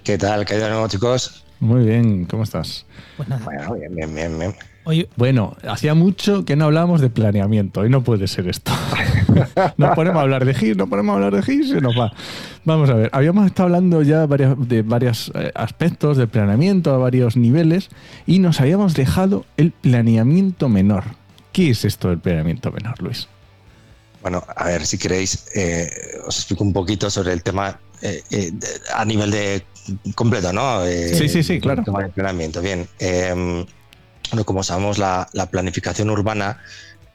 [0.01, 0.45] ¿Qué tal?
[0.45, 1.43] ¿Qué nuevo, chicos?
[1.59, 2.85] Muy bien, ¿cómo estás?
[3.17, 4.55] Pues nada, Bueno, bien, bien, bien, bien.
[4.85, 7.81] hoy Bueno, hacía mucho que no hablábamos de planeamiento.
[7.81, 8.71] Hoy no puede ser esto.
[9.77, 12.13] nos ponemos a hablar de GIS, nos ponemos a hablar de GIS, se nos va.
[12.63, 16.97] Vamos a ver, habíamos estado hablando ya varias- de varios eh, aspectos del planeamiento a
[16.97, 17.89] varios niveles
[18.25, 21.03] y nos habíamos dejado el planeamiento menor.
[21.57, 23.27] ¿Qué es esto del planeamiento menor, Luis?
[24.21, 25.89] Bueno, a ver, si queréis, eh,
[26.23, 28.51] os explico un poquito sobre el tema eh, eh,
[28.93, 29.65] a nivel de
[30.13, 30.85] completo, ¿no?
[30.85, 31.79] Sí, sí, sí, claro.
[31.79, 32.61] El tema del planeamiento.
[32.61, 32.87] Bien.
[32.99, 33.65] eh,
[34.29, 36.61] bueno, como sabemos, la, la planificación urbana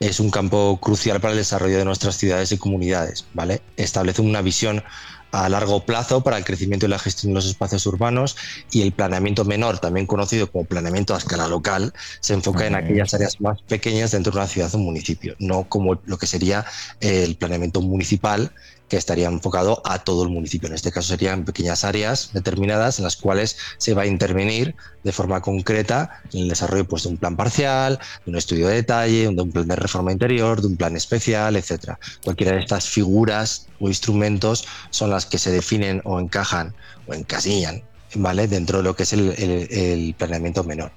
[0.01, 3.63] es un campo crucial para el desarrollo de nuestras ciudades y comunidades, ¿vale?
[3.77, 4.83] Establece una visión
[5.33, 8.37] a largo plazo para el crecimiento y la gestión de los espacios urbanos
[8.71, 13.13] y el planeamiento menor, también conocido como planeamiento a escala local, se enfoca en aquellas
[13.15, 16.65] áreas más pequeñas dentro de una ciudad o un municipio, no como lo que sería
[17.01, 18.53] el planeamiento municipal
[18.93, 20.69] que estaría enfocado a todo el municipio.
[20.69, 25.13] En este caso serían pequeñas áreas determinadas en las cuales se va a intervenir de
[25.13, 29.31] forma concreta en el desarrollo pues, de un plan parcial, de un estudio de detalle,
[29.31, 31.99] de un plan de reforma interior, de un plan especial, etcétera.
[32.23, 36.75] Cualquiera de estas figuras o instrumentos son las que se definen o encajan
[37.07, 37.81] o encasillan
[38.17, 38.47] ¿vale?
[38.47, 40.93] dentro de lo que es el, planeamiento menor.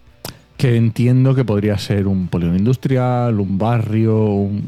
[0.58, 4.66] Que entiendo que podría ser un polígono industrial, un barrio, un-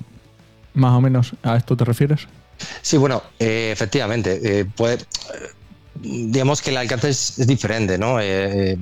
[0.75, 1.33] más o menos.
[1.43, 2.25] ¿A esto te refieres?
[2.81, 4.97] Sí, bueno, eh, efectivamente, eh, puede,
[5.93, 8.19] digamos que el alcance es, es diferente, ¿no?
[8.19, 8.77] Eh, eh,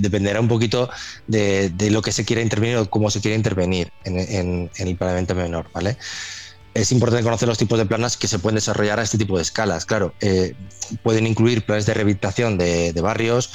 [0.00, 0.88] dependerá un poquito
[1.26, 4.88] de, de lo que se quiera intervenir o cómo se quiera intervenir en, en- en
[4.88, 5.96] el planeamiento menor, ¿vale?
[6.74, 9.42] Es importante conocer los tipos de planas que se pueden desarrollar a este tipo de
[9.42, 9.86] escalas.
[9.86, 10.54] Claro, eh,
[11.02, 13.50] pueden incluir planes de rehabilitación de, de barrios,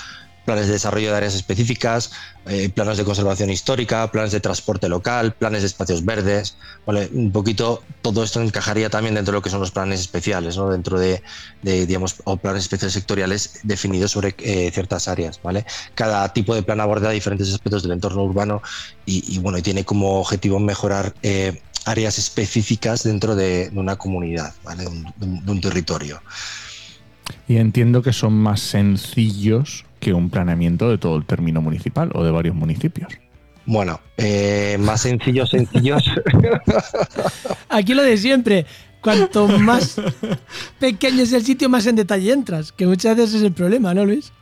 [0.46, 2.12] planes de desarrollo de áreas específicas,
[2.46, 6.58] eh, planes de conservación histórica, planes de transporte local, planes de espacios verdes.
[6.86, 10.58] Vale, un poquito todo esto encajaría también dentro de lo que son los planes especiales,
[10.58, 10.70] ¿no?
[10.70, 11.22] dentro de,
[11.62, 15.40] digamos, o planes especiales sectoriales definidos sobre eh, ciertas áreas.
[15.42, 15.66] ¿vale?
[15.96, 18.62] Cada tipo de plan aborda diferentes aspectos del entorno urbano
[19.06, 24.86] y, bueno, y tiene como objetivo mejorar eh, áreas específicas dentro de, una comunidad, ¿vale?
[25.18, 26.22] de un territorio.
[27.48, 32.24] Y entiendo que son más sencillos que un planeamiento de todo el término municipal o
[32.26, 33.14] de varios municipios.
[33.66, 36.04] Bueno, eh, más sencillos, sencillos.
[37.70, 38.66] Aquí lo de siempre.
[39.00, 39.96] Cuanto más
[40.80, 42.74] pequeño es el sitio, más en detalle entras.
[42.74, 44.34] Que muchas veces es el problema, ¿no, Luis?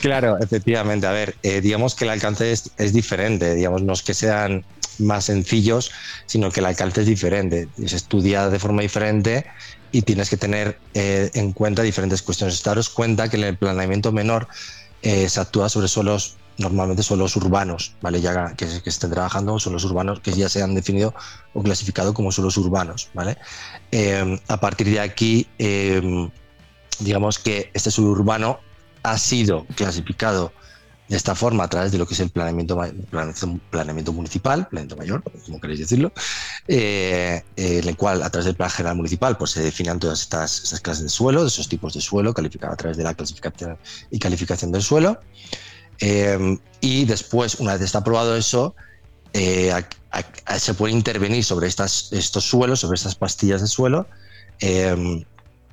[0.00, 1.06] Claro, efectivamente.
[1.06, 3.54] A ver, eh, digamos que el alcance es, es, diferente.
[3.54, 4.64] Digamos, no es que sean
[4.98, 5.92] más sencillos,
[6.26, 7.68] sino que el alcance es diferente.
[7.86, 9.46] Se estudia de forma diferente
[9.92, 12.62] y tienes que tener eh, en cuenta diferentes cuestiones.
[12.62, 14.48] Daros cuenta que en el planeamiento menor
[15.02, 18.20] eh, se actúa sobre suelos normalmente suelos urbanos, ¿vale?
[18.20, 21.14] Ya que, estén trabajando suelos urbanos que ya se han definido
[21.54, 23.38] o clasificado como suelos urbanos, ¿vale?
[23.92, 26.28] Eh, a partir de aquí, eh,
[26.98, 28.58] digamos que este suelo urbano
[29.04, 30.52] ha sido clasificado
[31.08, 32.78] de esta forma a través de lo que es el planeamiento,
[33.70, 36.12] planeamiento, municipal, planeamiento mayor, como queréis decirlo,
[36.66, 40.62] eh, en el cual a través del plan general municipal pues, se definan todas estas,
[40.64, 43.78] estas clases de suelo, de esos tipos de suelo, calificado a través de la clasificación
[44.10, 45.20] y calificación del suelo.
[46.00, 48.74] Eh, y después, una vez está aprobado eso,
[49.32, 49.72] eh,
[50.58, 54.06] se puede intervenir sobre estas, estos suelos, sobre estas pastillas de suelo,
[54.60, 55.24] eh,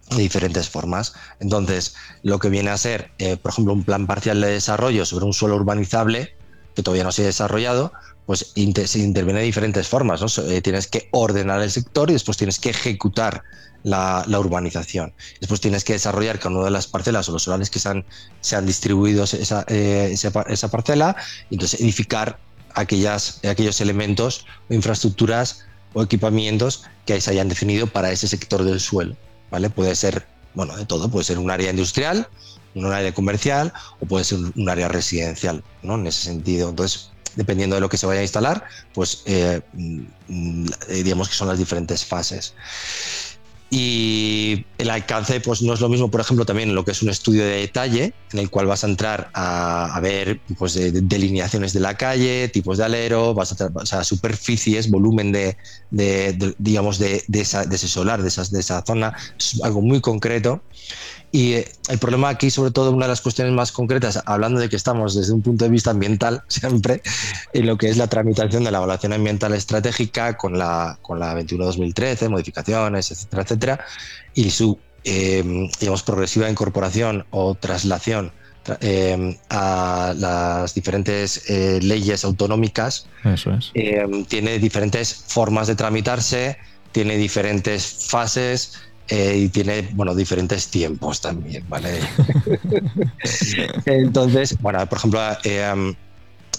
[0.10, 1.14] de diferentes formas.
[1.40, 5.26] Entonces, lo que viene a ser, eh, por ejemplo, un plan parcial de desarrollo sobre
[5.26, 6.36] un suelo urbanizable
[6.76, 7.94] que todavía no se ha desarrollado,
[8.26, 10.22] pues se interviene de diferentes formas.
[10.22, 10.28] ¿no?
[10.50, 13.44] Eh, tienes que ordenar el sector y después tienes que ejecutar
[13.84, 15.14] la, urbanización.
[15.40, 18.66] Después tienes que desarrollar cada una de las parcelas o los solares que se han,
[18.66, 21.16] distribuido esa, eh, esa, parcela
[21.50, 22.40] y entonces edificar
[22.74, 28.80] aquellas, aquellos elementos o infraestructuras o equipamientos que se hayan definido para ese sector del
[28.80, 29.16] suelo.
[29.52, 29.70] ¿Vale?
[29.70, 32.28] Puede ser, bueno, de todo, puede ser un área industrial,
[32.76, 35.96] un área comercial o puede ser un área residencial, ¿no?
[35.96, 36.70] En ese sentido.
[36.70, 39.62] Entonces, dependiendo de lo que se vaya a instalar, pues eh,
[40.90, 42.54] digamos que son las diferentes fases.
[43.70, 47.10] Y el alcance, pues no es lo mismo, por ejemplo, también lo que es un
[47.10, 51.74] estudio de detalle, en el cual vas a entrar a, ver pues, de, de delineaciones
[51.74, 53.56] de la calle, tipos de alero, vas
[53.94, 55.58] a superficies, volumen de,
[55.90, 60.62] de, de digamos, de, esa, ese solar, de, de esa zona, es algo muy concreto.
[61.36, 61.56] Y
[61.90, 65.16] el problema aquí, sobre todo, una de las cuestiones más concretas, hablando de que estamos
[65.16, 67.02] desde un punto de vista ambiental, siempre,
[67.52, 71.38] en lo que es la tramitación de la evaluación ambiental estratégica con la, con la
[71.38, 73.86] 21-2013, modificaciones, etcétera, etcétera,
[74.34, 75.44] y su, eh,
[75.78, 78.32] digamos, progresiva incorporación o traslación
[78.80, 83.08] eh, a las diferentes eh, leyes autonómicas.
[83.26, 83.74] Eso es.
[84.30, 86.58] tiene diferentes formas de tramitarse,
[86.94, 92.00] tiene diferentes fases, eh, y tiene, bueno, diferentes tiempos también, ¿vale?
[93.86, 95.94] Entonces, bueno, por ejemplo, eh,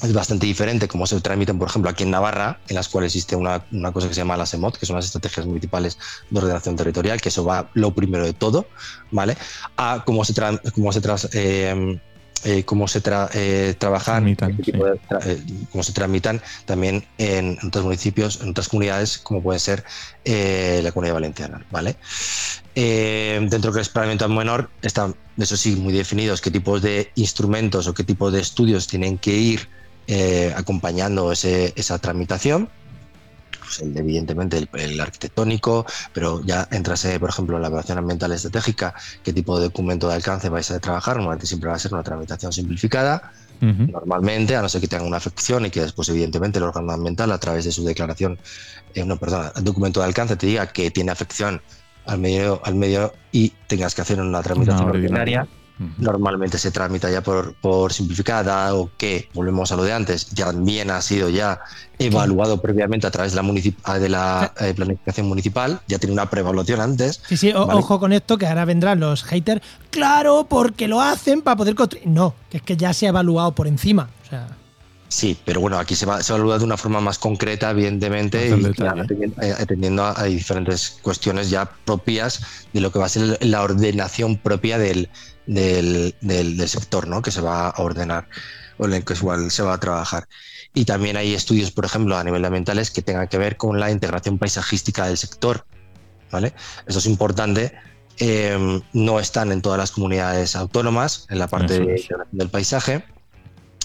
[0.03, 3.35] es bastante diferente cómo se tramitan, por ejemplo, aquí en Navarra, en las cuales existe
[3.35, 5.99] una, una cosa que se llama la SEMOT, que son las estrategias municipales
[6.31, 8.67] de ordenación territorial, que eso va lo primero de todo,
[9.11, 9.37] ¿vale?
[9.77, 11.99] A cómo se, tra cómo se tras, eh,
[12.49, 14.71] eh, cómo se tra eh, trabajan, tramitan, sí.
[14.71, 15.43] tra eh,
[15.73, 19.83] cómo se tramitan también en, otros municipios, en otras comunidades, como puede ser
[20.25, 21.97] la comunidad valenciana, ¿vale?
[22.73, 28.05] dentro del planeamiento menor están, eso sí, muy definidos qué tipos de instrumentos o qué
[28.05, 29.69] tipos de estudios tienen que ir
[30.55, 32.69] acompañando ese, esa tramitación
[33.67, 38.33] pues el, evidentemente el, el, arquitectónico, pero ya entrase, por ejemplo, en la evaluación ambiental
[38.33, 41.93] estratégica, qué tipo de documento de alcance vais a trabajar, normalmente siempre va a ser
[41.93, 43.93] una tramitación simplificada, uh -huh.
[43.93, 47.33] normalmente, a no ser que tenga una afección y que después, evidentemente, el órgano ambiental,
[47.33, 48.39] a través de su declaración,
[48.95, 51.61] eh, no, perdón, el documento de alcance te diga que tiene afección
[52.07, 55.47] al medio, al medio y tengas que hacer una tramitación no, ordinaria.
[55.99, 60.47] Normalmente se tramita ya por, por, simplificada o que, volvemos a lo de antes, ya
[60.47, 61.61] también ha sido ya
[61.99, 66.81] evaluado previamente a través de la, de la eh, planificación municipal, ya tiene una preevaluación
[66.81, 67.21] antes.
[67.29, 67.75] Sí, sí, ¿vale?
[67.75, 69.61] ojo con esto, que ahora vendrán los haters,
[69.91, 72.07] claro, porque lo hacen para poder construir.
[72.07, 74.09] No, que es que ya se ha evaluado por encima.
[74.25, 74.49] O sea.
[75.09, 78.73] Sí, pero bueno, aquí se va, se evalúa de una forma más concreta, evidentemente, y
[78.73, 83.09] claro, atendiendo, eh, atendiendo a, a, diferentes cuestiones ya propias de lo que va a
[83.09, 85.09] ser la ordenación propia del,
[85.47, 87.23] del, del, del, sector ¿no?
[87.23, 88.29] que se va a ordenar
[88.79, 90.29] o en el que igual se va a trabajar.
[90.75, 93.91] Y también hay estudios, por ejemplo, a nivel ambientales que tengan que ver con la
[93.91, 95.67] integración paisajística del sector.
[96.31, 96.53] ¿vale?
[96.87, 97.73] Eso es importante.
[98.19, 103.05] Eh, no están en todas las comunidades autónomas en la parte de del paisaje,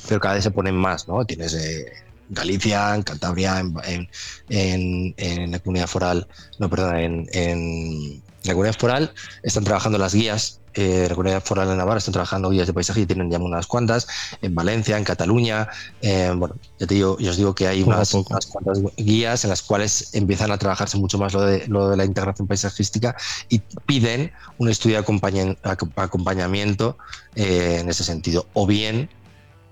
[0.07, 1.07] pero cada vez se ponen más.
[1.07, 1.25] ¿no?
[1.25, 1.85] Tienes eh,
[2.29, 4.09] Galicia, en Cantabria, en, en,
[4.49, 6.27] en, en, la comunidad foral,
[6.59, 11.67] no, perdón, en, en la comunidad foral están trabajando las guías eh, la comunidad foral
[11.67, 14.07] de Navarra están trabajando guías de paisaje y tienen ya unas cuantas,
[14.41, 15.67] en Valencia, en Cataluña,
[16.01, 19.61] eh, bueno, ya te digo, yo os digo que hay unas, cuantas guías en las
[19.61, 23.15] cuales empiezan a trabajarse mucho más lo de, lo de la integración paisajística
[23.49, 26.97] y piden un estudio de acompañamiento
[27.35, 29.09] eh, en ese sentido, o bien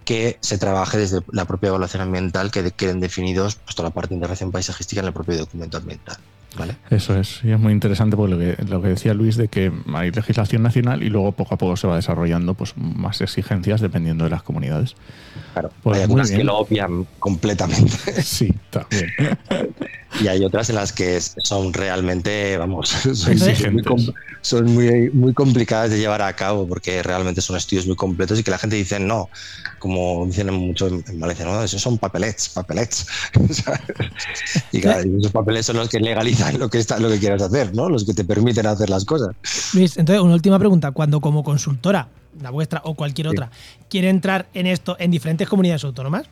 [0.05, 4.09] que se trabaje desde la propia evaluación ambiental, que queden definidos pues, toda la parte
[4.09, 6.17] de intervención paisajística en el propio documento ambiental.
[6.57, 6.75] ¿Vale?
[6.89, 9.71] Eso es, y es muy interesante porque lo que, lo que decía Luis de que
[9.93, 14.23] hay legislación nacional y luego poco a poco se va desarrollando pues más exigencias dependiendo
[14.23, 14.95] de las comunidades.
[15.53, 19.07] Claro, Pues hay algunas que lo obvian completamente Sí, también.
[20.19, 23.37] y hay otras en las que son realmente, vamos, son,
[23.73, 23.83] muy,
[24.41, 28.43] son muy, muy complicadas de llevar a cabo porque realmente son estudios muy completos y
[28.43, 29.29] que la gente dice no,
[29.79, 33.07] como dicen mucho en, en Valencia, no, esos son papelets, papelets.
[34.71, 37.73] y claro, esos papeles son los que legalizan lo que, está, lo que quieras hacer,
[37.73, 37.89] ¿no?
[37.89, 39.29] Los que te permiten hacer las cosas.
[39.73, 40.91] Luis, entonces, una última pregunta.
[40.91, 42.09] Cuando como consultora,
[42.41, 43.51] la vuestra o cualquier otra,
[43.89, 46.27] quiere entrar en esto en diferentes comunidades autónomas,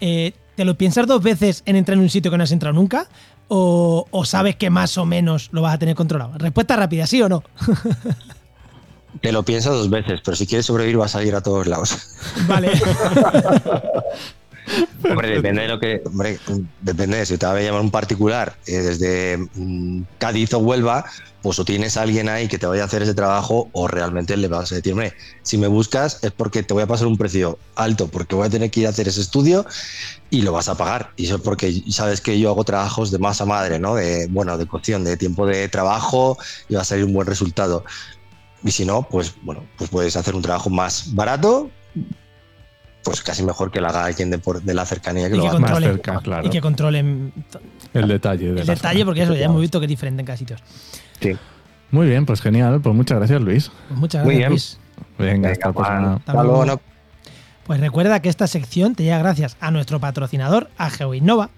[0.00, 2.74] eh, ¿te lo piensas dos veces en entrar en un sitio que no has entrado
[2.74, 3.08] nunca?
[3.48, 6.36] O, o sabes que más o menos lo vas a tener controlado?
[6.36, 7.42] Respuesta rápida, ¿sí o no?
[9.20, 11.96] Te lo piensas dos veces, pero si quieres sobrevivir vas a ir a todos lados.
[12.46, 12.70] Vale.
[15.08, 16.02] Hombre, depende de lo que.
[16.04, 16.38] Hombre,
[16.80, 21.04] depende de si te va a llamar un particular eh, desde mm, Cádiz o Huelva,
[21.42, 24.36] pues o tienes a alguien ahí que te vaya a hacer ese trabajo, o realmente
[24.36, 27.16] le vas a decir, hombre, si me buscas es porque te voy a pasar un
[27.16, 29.64] precio alto, porque voy a tener que ir a hacer ese estudio
[30.30, 31.12] y lo vas a pagar.
[31.16, 33.94] Y eso es porque sabes que yo hago trabajos de masa madre, ¿no?
[33.94, 36.36] De, bueno, de cocción, de tiempo de trabajo
[36.68, 37.84] y va a salir un buen resultado.
[38.64, 41.70] Y si no, pues bueno, pues puedes hacer un trabajo más barato,
[43.10, 45.44] pues casi mejor que lo haga alguien de, por- de la cercanía que Y lo
[45.44, 45.58] que haga.
[45.58, 46.46] Más cerca, claro.
[46.46, 47.32] y que controlen
[47.94, 48.52] El detalle.
[48.52, 49.04] de el la detalle, zona.
[49.06, 50.56] porque eso ya hemos visto que es diferente en cada sitio.
[51.20, 51.36] Sí.
[51.90, 52.80] Muy bien, pues genial.
[52.82, 53.70] Pues muchas gracias, Luis.
[53.88, 54.50] Pues muchas Muy gracias, bien.
[54.50, 54.78] Luis.
[55.18, 56.14] Venga, hasta la.
[56.14, 56.64] Hasta luego, luego.
[56.66, 56.80] no-
[57.64, 61.50] Pues recuerda que esta sección te llega gracias a nuestro patrocinador, a GeoInnova,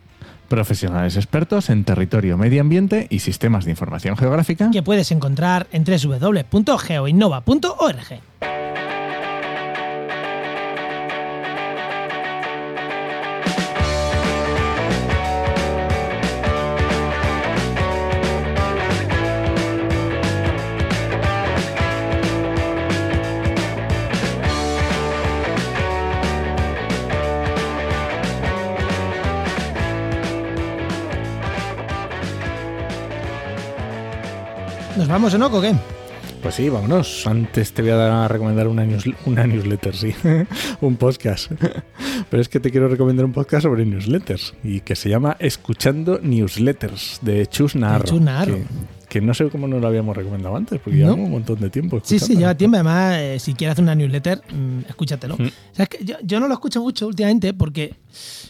[0.48, 4.68] Profesionales expertos en territorio, medio ambiente y sistemas de información geográfica.
[4.72, 8.20] que puedes encontrar en www.geoinnova.org.
[35.10, 35.74] vamos, Enoco, o qué?
[36.42, 37.26] Pues sí, vámonos.
[37.26, 40.14] Antes te voy a dar a recomendar una, news- una newsletter, sí.
[40.80, 41.50] un podcast.
[42.30, 46.18] Pero es que te quiero recomendar un podcast sobre newsletters y que se llama Escuchando
[46.22, 48.04] Newsletters de Chus Narro.
[48.06, 48.54] Chus Narro.
[48.54, 48.64] Que,
[49.08, 51.06] que no sé cómo no lo habíamos recomendado antes, porque No.
[51.06, 52.00] llevamos un montón de tiempo.
[52.02, 52.76] Sí, sí, lleva tiempo.
[52.76, 55.36] Además, eh, si quieres hacer una newsletter, mm, escúchatelo.
[55.36, 55.42] Mm.
[55.46, 57.94] O sea, es que yo, yo no lo escucho mucho últimamente porque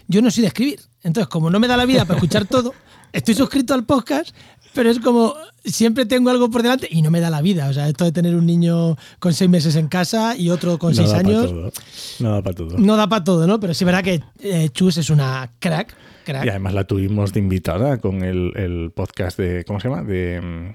[0.07, 0.81] yo no soy de escribir.
[1.03, 2.73] Entonces, como no me da la vida para escuchar todo,
[3.13, 4.35] estoy suscrito al podcast,
[4.75, 7.69] pero es como siempre tengo algo por delante y no me da la vida.
[7.69, 10.91] O sea, esto de tener un niño con seis meses en casa y otro con
[10.91, 11.73] No seis años, todo.
[12.21, 12.79] No da para todo.
[12.79, 13.61] no da para todo, ¿no?
[13.61, 15.95] Pero sí verdad que eh, Chus es una crack.
[16.25, 16.45] crack.
[16.45, 19.65] Y además la tuvimos de invitada con el, el podcast de.
[19.67, 20.03] ¿Cómo se llama?
[20.03, 20.41] De.
[20.41, 20.75] mm,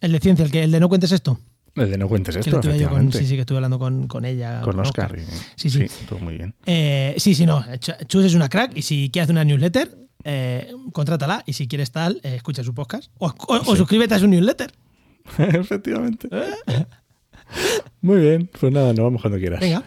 [0.00, 1.38] El de ciencia, el, que, el de no cuentes esto.
[1.76, 4.06] El de No Cuentes Que Esto, tuve yo con, sí, sí, que estuve hablando con,
[4.06, 4.60] con ella.
[4.60, 5.12] Con Oscar.
[5.16, 5.34] Oscar.
[5.56, 5.86] Sí, sí.
[6.08, 6.54] todo muy bien.
[6.66, 7.62] Eh, sí, sí, no.
[7.64, 11.66] Ch- Chus es una crack y si quieres hacer una newsletter, eh, contrátala y si
[11.66, 13.10] quieres tal, eh, escucha su podcast.
[13.18, 13.76] O, o- o Sí.
[13.76, 14.70] suscríbete a su newsletter.
[15.38, 16.28] Efectivamente.
[18.00, 19.60] Muy bien, pues nada, nos vamos cuando quieras.
[19.60, 19.82] Venga.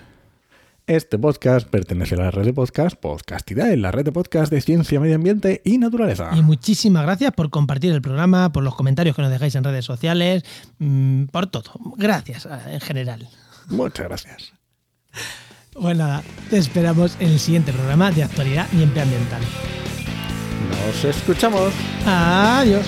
[0.87, 5.01] Este podcast pertenece a la red de podcast Podcastidad, la red de podcast de ciencia,
[5.01, 6.31] medio ambiente y naturaleza.
[6.33, 9.83] Y muchísimas gracias por compartir el programa, por los comentarios que nos dejáis en redes
[9.83, 10.43] sociales,
[10.79, 11.73] mm, por todo.
[11.97, 13.27] Gracias eh, en general.
[13.67, 14.53] Muchas gracias.
[15.73, 19.41] Pues nada, te esperamos en el siguiente programa de actualidad y empleo ambiental.
[20.69, 21.73] Nos escuchamos.
[22.05, 22.85] Adiós.